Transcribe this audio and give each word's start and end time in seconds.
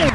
How's 0.00 0.08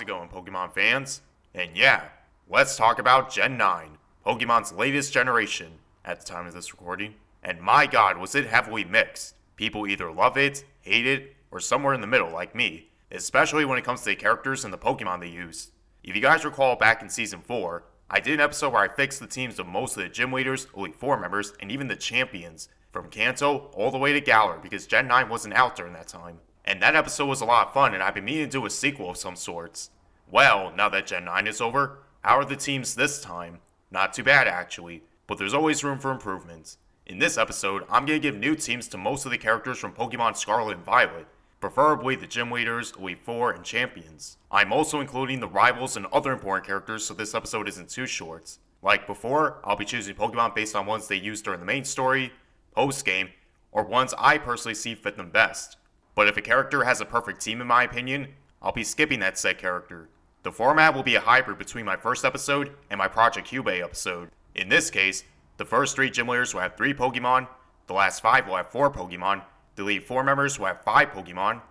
it 0.00 0.06
going, 0.06 0.28
Pokemon 0.28 0.72
fans? 0.72 1.22
And 1.52 1.76
yeah, 1.76 2.04
let's 2.48 2.76
talk 2.76 3.00
about 3.00 3.32
Gen 3.32 3.56
9, 3.56 3.98
Pokemon's 4.24 4.72
latest 4.72 5.12
generation 5.12 5.72
at 6.04 6.20
the 6.20 6.26
time 6.26 6.46
of 6.46 6.54
this 6.54 6.72
recording. 6.72 7.14
And 7.42 7.60
my 7.60 7.88
god, 7.88 8.18
was 8.18 8.36
it 8.36 8.46
heavily 8.46 8.84
mixed. 8.84 9.34
People 9.56 9.88
either 9.88 10.12
love 10.12 10.36
it, 10.36 10.64
hate 10.82 11.08
it, 11.08 11.34
or 11.50 11.58
somewhere 11.58 11.94
in 11.94 12.00
the 12.00 12.06
middle 12.06 12.30
like 12.30 12.54
me, 12.54 12.86
especially 13.10 13.64
when 13.64 13.78
it 13.78 13.84
comes 13.84 14.02
to 14.02 14.10
the 14.10 14.14
characters 14.14 14.64
and 14.64 14.72
the 14.72 14.78
Pokemon 14.78 15.18
they 15.18 15.28
use. 15.28 15.72
If 16.04 16.14
you 16.14 16.22
guys 16.22 16.44
recall 16.44 16.76
back 16.76 17.02
in 17.02 17.08
Season 17.08 17.40
4, 17.40 17.82
I 18.08 18.20
did 18.20 18.34
an 18.34 18.40
episode 18.40 18.72
where 18.72 18.82
I 18.82 18.88
fixed 18.88 19.18
the 19.18 19.26
teams 19.26 19.58
of 19.58 19.66
most 19.66 19.96
of 19.96 20.02
the 20.02 20.08
gym 20.08 20.32
leaders, 20.32 20.68
Elite 20.76 20.94
Four 20.94 21.18
members, 21.18 21.52
and 21.60 21.72
even 21.72 21.88
the 21.88 21.96
champions, 21.96 22.68
from 22.92 23.10
Kanto 23.10 23.68
all 23.74 23.90
the 23.90 23.98
way 23.98 24.12
to 24.12 24.20
Galar, 24.20 24.58
because 24.62 24.86
Gen 24.86 25.08
9 25.08 25.28
wasn't 25.28 25.54
out 25.54 25.74
during 25.74 25.92
that 25.94 26.06
time. 26.06 26.38
And 26.64 26.80
that 26.80 26.94
episode 26.94 27.26
was 27.26 27.40
a 27.40 27.44
lot 27.44 27.66
of 27.66 27.72
fun, 27.74 27.94
and 27.94 28.02
I've 28.04 28.14
been 28.14 28.24
meaning 28.24 28.44
to 28.46 28.50
do 28.60 28.64
a 28.64 28.70
sequel 28.70 29.10
of 29.10 29.16
some 29.16 29.34
sorts. 29.34 29.90
Well, 30.30 30.72
now 30.76 30.88
that 30.90 31.08
Gen 31.08 31.24
9 31.24 31.48
is 31.48 31.60
over, 31.60 31.98
how 32.22 32.38
are 32.38 32.44
the 32.44 32.54
teams 32.54 32.94
this 32.94 33.20
time? 33.20 33.58
Not 33.90 34.14
too 34.14 34.22
bad, 34.22 34.46
actually, 34.46 35.02
but 35.26 35.36
there's 35.36 35.54
always 35.54 35.82
room 35.82 35.98
for 35.98 36.12
improvements. 36.12 36.78
In 37.06 37.18
this 37.18 37.36
episode, 37.36 37.82
I'm 37.90 38.06
going 38.06 38.20
to 38.20 38.28
give 38.28 38.38
new 38.38 38.54
teams 38.54 38.86
to 38.88 38.98
most 38.98 39.24
of 39.24 39.32
the 39.32 39.38
characters 39.38 39.78
from 39.78 39.92
Pokemon 39.92 40.36
Scarlet 40.36 40.76
and 40.76 40.84
Violet, 40.84 41.26
preferably 41.60 42.16
the 42.16 42.26
gym 42.26 42.50
leaders, 42.50 42.92
Elite 42.98 43.24
Four, 43.24 43.52
and 43.52 43.64
champions. 43.64 44.36
I'm 44.50 44.72
also 44.72 45.00
including 45.00 45.40
the 45.40 45.48
rivals 45.48 45.96
and 45.96 46.06
other 46.06 46.32
important 46.32 46.66
characters 46.66 47.04
so 47.04 47.14
this 47.14 47.34
episode 47.34 47.68
isn't 47.68 47.90
too 47.90 48.06
short. 48.06 48.58
Like 48.82 49.06
before, 49.06 49.60
I'll 49.64 49.76
be 49.76 49.84
choosing 49.84 50.14
Pokemon 50.14 50.54
based 50.54 50.76
on 50.76 50.86
ones 50.86 51.08
they 51.08 51.16
use 51.16 51.42
during 51.42 51.60
the 51.60 51.66
main 51.66 51.84
story, 51.84 52.32
post 52.74 53.04
game, 53.04 53.30
or 53.72 53.84
ones 53.84 54.14
I 54.18 54.38
personally 54.38 54.74
see 54.74 54.94
fit 54.94 55.16
them 55.16 55.30
best. 55.30 55.76
But 56.14 56.28
if 56.28 56.36
a 56.36 56.42
character 56.42 56.84
has 56.84 57.00
a 57.00 57.04
perfect 57.04 57.40
team 57.40 57.60
in 57.60 57.66
my 57.66 57.82
opinion, 57.82 58.28
I'll 58.62 58.72
be 58.72 58.84
skipping 58.84 59.20
that 59.20 59.38
said 59.38 59.58
character. 59.58 60.08
The 60.42 60.52
format 60.52 60.94
will 60.94 61.02
be 61.02 61.16
a 61.16 61.20
hybrid 61.20 61.58
between 61.58 61.84
my 61.84 61.96
first 61.96 62.24
episode 62.24 62.72
and 62.90 62.98
my 62.98 63.08
Project 63.08 63.48
Cube 63.48 63.68
episode. 63.68 64.30
In 64.54 64.68
this 64.68 64.90
case, 64.90 65.24
the 65.56 65.64
first 65.64 65.96
three 65.96 66.10
gym 66.10 66.28
leaders 66.28 66.54
will 66.54 66.60
have 66.60 66.76
three 66.76 66.94
Pokemon, 66.94 67.48
the 67.86 67.94
last 67.94 68.20
five 68.20 68.46
will 68.46 68.56
have 68.56 68.70
four 68.70 68.90
Pokemon, 68.90 69.42
the 69.76 69.98
Four 70.00 70.24
members 70.24 70.58
will 70.58 70.66
have 70.66 70.82
five 70.82 71.10
Pokemon, 71.10 71.62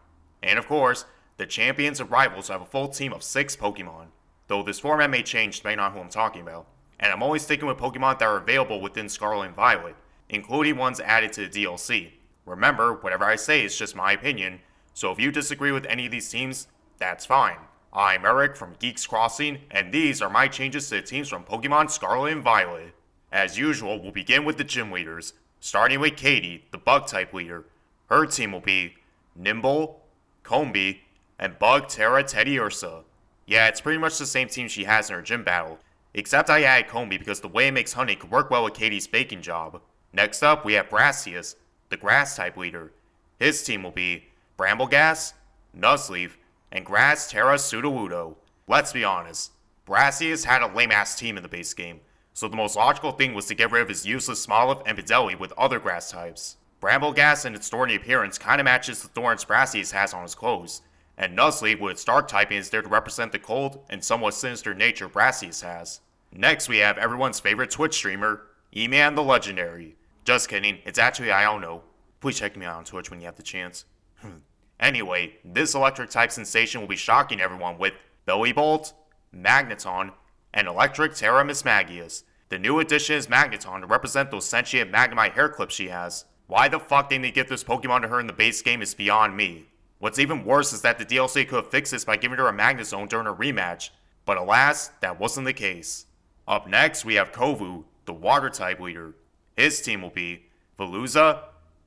and 0.41 0.57
of 0.57 0.67
course, 0.67 1.05
the 1.37 1.45
champions 1.45 1.99
and 1.99 2.09
rivals 2.09 2.47
have 2.47 2.61
a 2.61 2.65
full 2.65 2.87
team 2.87 3.11
of 3.11 3.23
six 3.23 3.55
Pokemon. 3.55 4.07
Though 4.47 4.63
this 4.63 4.79
format 4.79 5.09
may 5.09 5.23
change 5.23 5.57
depending 5.57 5.79
on 5.79 5.91
who 5.91 5.99
I'm 5.99 6.09
talking 6.09 6.41
about. 6.41 6.67
And 6.99 7.11
I'm 7.11 7.23
only 7.23 7.39
sticking 7.39 7.67
with 7.67 7.77
Pokemon 7.77 8.19
that 8.19 8.25
are 8.25 8.37
available 8.37 8.79
within 8.79 9.09
Scarlet 9.09 9.47
and 9.47 9.55
Violet, 9.55 9.95
including 10.29 10.77
ones 10.77 10.99
added 11.01 11.33
to 11.33 11.47
the 11.47 11.65
DLC. 11.65 12.11
Remember, 12.45 12.93
whatever 12.93 13.25
I 13.25 13.35
say 13.35 13.65
is 13.65 13.77
just 13.77 13.95
my 13.95 14.13
opinion, 14.13 14.61
so 14.93 15.11
if 15.11 15.19
you 15.19 15.31
disagree 15.31 15.71
with 15.71 15.85
any 15.87 16.05
of 16.05 16.11
these 16.11 16.29
teams, 16.29 16.67
that's 16.99 17.25
fine. 17.25 17.57
I'm 17.91 18.25
Eric 18.25 18.55
from 18.55 18.75
Geeks 18.79 19.07
Crossing, 19.07 19.59
and 19.71 19.91
these 19.91 20.21
are 20.21 20.29
my 20.29 20.47
changes 20.47 20.87
to 20.89 20.95
the 20.95 21.01
teams 21.01 21.27
from 21.27 21.43
Pokemon 21.43 21.89
Scarlet 21.89 22.31
and 22.31 22.43
Violet. 22.43 22.93
As 23.31 23.57
usual, 23.57 24.01
we'll 24.01 24.11
begin 24.11 24.45
with 24.45 24.57
the 24.57 24.63
gym 24.63 24.91
leaders, 24.91 25.33
starting 25.59 25.99
with 25.99 26.15
Katie, 26.15 26.65
the 26.71 26.77
bug 26.77 27.07
type 27.07 27.33
leader. 27.33 27.65
Her 28.09 28.25
team 28.25 28.51
will 28.51 28.59
be 28.61 28.95
Nymble, 29.39 29.95
Combee, 30.43 31.01
and 31.39 31.59
Bug 31.59 31.87
Tera 31.87 32.23
Teddy 32.23 32.59
Ursa. 32.59 33.03
Yeah, 33.45 33.67
it's 33.67 33.81
pretty 33.81 33.99
much 33.99 34.17
the 34.17 34.25
same 34.25 34.47
team 34.47 34.67
she 34.67 34.85
has 34.85 35.09
in 35.09 35.15
her 35.15 35.21
gym 35.21 35.43
battle, 35.43 35.79
except 36.13 36.49
I 36.49 36.63
added 36.63 36.89
Combee 36.89 37.17
because 37.17 37.41
the 37.41 37.47
way 37.47 37.67
it 37.67 37.73
makes 37.73 37.93
honey 37.93 38.15
could 38.15 38.31
work 38.31 38.49
well 38.49 38.63
with 38.63 38.73
Katie's 38.73 39.07
baking 39.07 39.41
job. 39.41 39.81
Next 40.13 40.43
up, 40.43 40.63
we 40.63 40.73
have 40.73 40.89
Brassius, 40.89 41.55
the 41.89 41.97
grass 41.97 42.35
type 42.35 42.57
leader. 42.57 42.91
His 43.39 43.63
team 43.63 43.83
will 43.83 43.91
be 43.91 44.25
Brambleghast, 44.57 45.33
Nuzleaf, 45.77 46.31
and 46.71 46.85
Grass 46.85 47.29
Tera 47.29 47.55
Sudowoodo. 47.55 48.35
Let's 48.67 48.94
be 48.94 49.03
honest, 49.03 49.51
Brassius 49.88 50.45
had 50.45 50.61
a 50.61 50.73
lame 50.73 50.91
ass 50.91 51.17
team 51.17 51.38
in 51.38 51.44
the 51.44 51.49
base 51.49 51.73
game, 51.73 51.99
so 52.33 52.47
the 52.47 52.55
most 52.55 52.75
logical 52.75 53.11
thing 53.11 53.33
was 53.33 53.45
to 53.47 53.55
get 53.55 53.71
rid 53.71 53.81
of 53.81 53.89
his 53.89 54.05
useless 54.05 54.45
Smoliv 54.45 54.81
and 54.85 54.97
Videli 54.97 55.38
with 55.38 55.53
other 55.57 55.79
grass 55.79 56.09
types. 56.09 56.57
Brambleghast 56.85 57.46
and 57.46 57.56
its 57.56 57.68
thorny 57.68 57.96
appearance 57.96 58.38
kinda 58.38 58.63
matches 58.63 59.01
the 59.01 59.07
thorns 59.07 59.44
Brassius 59.44 59.91
has 59.94 60.13
on 60.13 60.22
his 60.22 60.35
clothes, 60.35 60.84
and 61.18 61.35
Nuzleaf 61.35 61.79
with 61.79 61.94
its 61.94 62.06
dark 62.06 62.28
typing 62.28 62.57
is 62.57 62.69
there 62.69 62.84
to 62.84 62.88
represent 62.88 63.31
the 63.31 63.40
cold 63.40 63.84
and 63.90 64.03
somewhat 64.03 64.35
sinister 64.35 64.75
nature 64.75 65.09
Brassius 65.09 65.63
has. 65.63 66.01
Next 66.31 66.69
we 66.69 66.78
have 66.78 67.00
everyone's 67.00 67.40
favorite 67.40 67.72
Twitch 67.72 67.95
streamer, 67.95 68.44
E-Man 68.75 69.16
the 69.16 69.24
Legendary. 69.24 69.95
Just 70.25 70.47
kidding, 70.47 70.78
it's 70.85 71.00
actually 71.00 71.29
Iono. 71.29 71.81
Please 72.22 72.38
check 72.38 72.56
me 72.56 72.68
out 72.68 72.78
on 72.78 72.84
Twitch 72.84 73.09
when 73.09 73.19
you 73.19 73.25
have 73.25 73.38
the 73.38 73.41
chance. 73.41 73.85
Hmm. 74.22 74.38
anyway, 74.79 75.38
this 75.44 75.74
electric 75.74 76.12
type 76.12 76.31
sensation 76.31 76.81
will 76.81 76.88
be 76.88 76.95
shocking 76.95 77.41
everyone 77.41 77.79
with 77.79 77.94
Bellibolt, 78.28 78.94
Magneton, 79.35 80.12
and 80.53 80.68
Electric 80.68 81.16
Tera 81.16 81.44
Mismagius. 81.44 82.22
The 82.50 82.59
new 82.59 82.79
addition 82.79 83.16
is 83.16 83.25
Magneton 83.25 83.81
to 83.81 83.88
represent 83.88 84.29
those 84.29 84.45
sentient 84.45 84.91
Magnemite 84.91 85.31
hair 85.31 85.50
clips 85.50 85.74
she 85.74 85.88
has. 85.88 86.25
Why 86.47 86.67
the 86.67 86.79
fuck 86.79 87.09
didn't 87.09 87.23
they 87.23 87.31
give 87.31 87.50
this 87.50 87.63
Pokemon 87.63 88.03
to 88.03 88.07
her 88.07 88.19
in 88.19 88.28
the 88.28 88.33
base 88.33 88.61
game 88.61 88.81
is 88.81 88.94
beyond 88.94 89.35
me. 89.35 89.66
What's 90.00 90.19
even 90.19 90.45
worse 90.45 90.73
is 90.73 90.81
that 90.81 91.00
the 91.00 91.06
DLC 91.06 91.47
could 91.47 91.56
have 91.56 91.72
fixed 91.72 91.91
this 91.91 92.06
by 92.06 92.17
giving 92.17 92.38
her 92.38 92.47
a 92.47 92.53
Magnezone 92.53 93.09
during 93.09 93.28
a 93.28 93.33
rematch, 93.33 93.89
but 94.25 94.38
alas, 94.38 94.91
that 95.01 95.19
wasn't 95.19 95.45
the 95.45 95.53
case. 95.53 96.06
Up 96.47 96.67
next, 96.67 97.06
we 97.06 97.16
have 97.16 97.31
Kofu, 97.31 97.85
the 98.06 98.13
water 98.13 98.50
type 98.50 98.79
leader. 98.79 99.16
His 99.57 99.81
team 99.81 100.01
will 100.01 100.11
be 100.11 100.44
Veluza, 100.78 101.39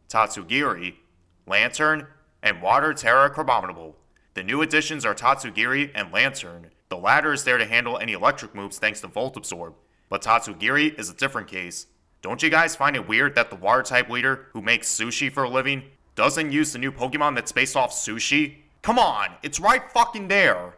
Tatsugiri, 0.08 0.94
Lanturn, 1.46 2.06
and 2.42 2.62
Water 2.62 2.94
Tera 2.94 3.30
Crabominable. 3.30 3.94
The 4.34 4.42
new 4.42 4.62
additions 4.62 5.04
are 5.04 5.14
Tatsugiri 5.14 5.90
and 5.94 6.12
Lanturn. 6.12 6.70
The 6.88 6.96
latter 6.96 7.32
is 7.32 7.44
there 7.44 7.58
to 7.58 7.66
handle 7.66 7.98
any 7.98 8.12
electric 8.12 8.54
moves 8.54 8.78
thanks 8.78 9.00
to 9.02 9.08
Volt 9.08 9.36
Absorb, 9.36 9.74
but 10.08 10.22
Tatsugiri 10.22 10.98
is 10.98 11.10
a 11.10 11.14
different 11.14 11.48
case. 11.48 11.86
Don't 12.20 12.42
you 12.42 12.50
guys 12.50 12.74
find 12.74 12.96
it 12.96 13.08
weird 13.08 13.34
that 13.36 13.50
the 13.50 13.56
water 13.56 13.82
type 13.82 14.10
leader, 14.10 14.46
who 14.52 14.60
makes 14.60 14.88
sushi 14.88 15.30
for 15.30 15.44
a 15.44 15.48
living, 15.48 15.82
doesn't 16.16 16.50
use 16.50 16.72
the 16.72 16.78
new 16.78 16.90
Pokemon 16.90 17.34
that's 17.34 17.52
based 17.52 17.76
off 17.76 17.92
sushi? 17.92 18.56
Come 18.82 18.98
on, 18.98 19.28
it's 19.42 19.60
right 19.60 19.90
fucking 19.92 20.28
there! 20.28 20.74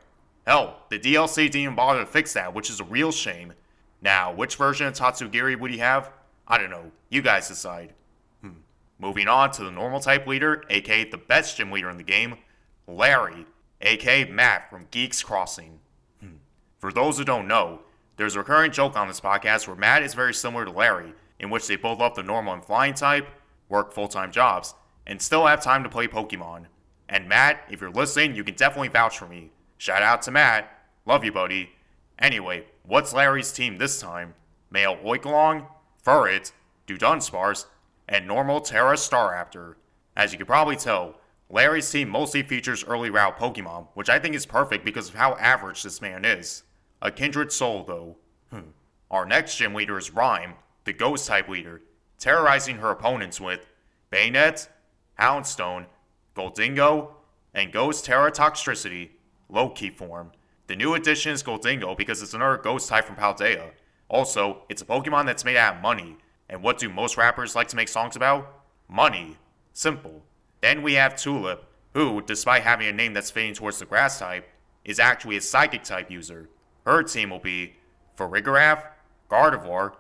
Hell, 0.47 0.83
the 0.91 0.99
DLC 0.99 1.51
didn't 1.51 1.77
bother 1.77 2.01
to 2.01 2.07
fix 2.07 2.33
that, 2.35 2.53
which 2.55 2.71
is 2.71 2.81
a 2.81 2.85
real 2.85 3.13
shame. 3.13 3.53
Now, 4.03 4.33
which 4.33 4.57
version 4.57 4.87
of 4.87 4.95
Tatsugiri 4.95 5.59
would 5.59 5.71
he 5.71 5.79
have? 5.79 6.11
I 6.49 6.59
don't 6.59 6.71
know. 6.71 6.91
You 7.09 7.23
guys 7.23 7.49
decide. 7.49 7.95
Hmm. 8.43 8.51
Moving 8.99 9.29
on 9.29 9.51
to 9.53 9.65
the 9.65 9.71
normal 9.71 10.01
type 10.01 10.27
leader, 10.27 10.65
aka 10.69 11.05
the 11.05 11.19
best 11.19 11.57
gym 11.57 11.71
leader 11.71 11.91
in 11.91 11.97
the 11.97 12.03
game, 12.03 12.37
Larry, 12.87 13.47
aka 13.81 14.25
Matt 14.25 14.69
from 14.71 14.89
Geeks 14.91 15.23
Crossing. 15.23 15.79
Hmm. 16.21 16.37
For 16.79 16.93
those 16.93 17.19
who 17.19 17.25
don't 17.25 17.47
know, 17.47 17.81
there's 18.17 18.35
a 18.35 18.41
recurring 18.41 18.73
joke 18.73 18.97
on 18.97 19.09
this 19.09 19.21
podcast 19.21 19.67
where 19.67 19.77
Matt 19.77 20.03
is 20.03 20.15
very 20.15 20.35
similar 20.35 20.65
to 20.65 20.71
Larry, 20.71 21.15
in 21.41 21.51
which 21.51 21.67
they 21.67 21.77
both 21.77 21.99
love 21.99 22.15
the 22.15 22.23
normal 22.23 22.55
and 22.55 22.65
flying 22.65 22.95
type, 22.95 23.29
work 23.69 23.93
full 23.93 24.09
time 24.09 24.31
jobs, 24.31 24.75
and 25.07 25.21
still 25.21 25.47
have 25.47 25.63
time 25.63 25.83
to 25.83 25.89
play 25.89 26.07
Pokemon. 26.07 26.67
And 27.09 27.29
Matt, 27.29 27.65
if 27.69 27.81
you're 27.81 27.91
listening, 27.91 28.37
you 28.37 28.45
can 28.45 28.55
definitely 28.55 28.89
vouch 28.89 29.19
for 29.19 29.27
me. 29.27 29.51
Shout 29.79 30.03
out 30.03 30.23
to 30.23 30.31
Matt. 30.31 30.73
Love 31.07 31.25
you, 31.25 31.33
buddy. 31.33 31.71
Anyway, 32.19 32.67
what's 32.85 33.13
Larry's 33.13 33.53
team 33.53 33.79
this 33.79 34.01
time? 34.01 34.35
Male 34.71 34.97
Oinkologne, 34.99 35.67
Furret, 36.05 36.53
Dudunsparce, 36.87 37.67
and 38.09 38.27
normal 38.27 38.61
Tera 38.61 38.95
Staraptor. 38.95 39.75
As 40.17 40.33
you 40.33 40.39
can 40.39 40.47
probably 40.47 40.77
tell, 40.77 41.17
Larry's 41.49 41.91
team 41.91 42.09
mostly 42.09 42.43
features 42.43 42.85
early 42.85 43.11
route 43.11 43.39
Pokemon, 43.39 43.89
which 43.95 44.09
I 44.09 44.19
think 44.19 44.35
is 44.35 44.47
perfect 44.47 44.85
because 44.85 45.09
of 45.09 45.15
how 45.15 45.35
average 45.35 45.83
this 45.83 46.01
man 46.01 46.25
is. 46.25 46.63
A 47.03 47.11
kindred 47.11 47.51
soul, 47.51 47.85
though. 47.85 48.17
Hmm. 48.51 48.71
Our 49.11 49.25
next 49.25 49.57
gym 49.57 49.75
leader 49.75 49.99
is 49.99 50.13
Rhyme, 50.13 50.55
the 50.91 50.95
ghost 50.95 51.29
type 51.29 51.49
leader, 51.49 51.81
terrorizing 52.19 52.79
her 52.79 52.91
opponents 52.91 53.41
with 53.41 53.65
Banette, 54.11 54.67
Houndstone, 55.21 55.87
Gholdengo, 56.35 57.11
and 57.55 57.73
Ghost 57.73 58.05
Tera 58.05 58.33
Toxtricity, 58.33 59.11
low 59.49 59.69
key 59.69 59.91
form. 59.91 60.33
The 60.67 60.75
new 60.75 60.95
addition 60.95 61.31
is 61.31 61.45
Gholdengo 61.45 61.97
because 61.97 62.23
it's 62.23 62.35
another 62.35 62.57
ghost 62.57 62.89
type 62.89 63.05
from 63.05 63.15
Paldea. 63.15 63.71
Also, 64.09 64.63
it's 64.69 64.83
a 64.83 64.85
Pokemon 64.85 65.27
that's 65.27 65.45
made 65.45 65.57
out 65.57 65.77
of 65.77 65.81
money. 65.81 66.17
And 66.49 66.61
what 66.61 66.79
do 66.79 66.89
most 66.89 67.17
rappers 67.17 67.55
like 67.55 67.69
to 67.69 67.77
make 67.77 67.87
songs 67.87 68.17
about? 68.17 68.53
Money. 68.89 69.37
Simple. 69.73 70.25
Then 70.61 70.83
we 70.83 70.95
have 70.95 71.15
Tulip, 71.15 71.67
who, 71.95 72.21
despite 72.21 72.65
having 72.65 72.89
a 72.89 72.93
name 72.93 73.15
that's 73.15 73.31
fitting 73.31 73.55
towards 73.55 73.79
the 73.79 73.87
grass 73.87 74.19
type, 74.19 74.49
is 74.85 74.99
actually 74.99 75.37
a 75.37 75.41
psychic 75.41 75.85
type 75.85 76.11
user. 76.11 76.49
Her 76.85 77.05
team 77.05 77.31
will 77.31 77.39
be 77.39 77.75
Farigiraf, 78.19 78.83
Gardevoir, 79.31 79.93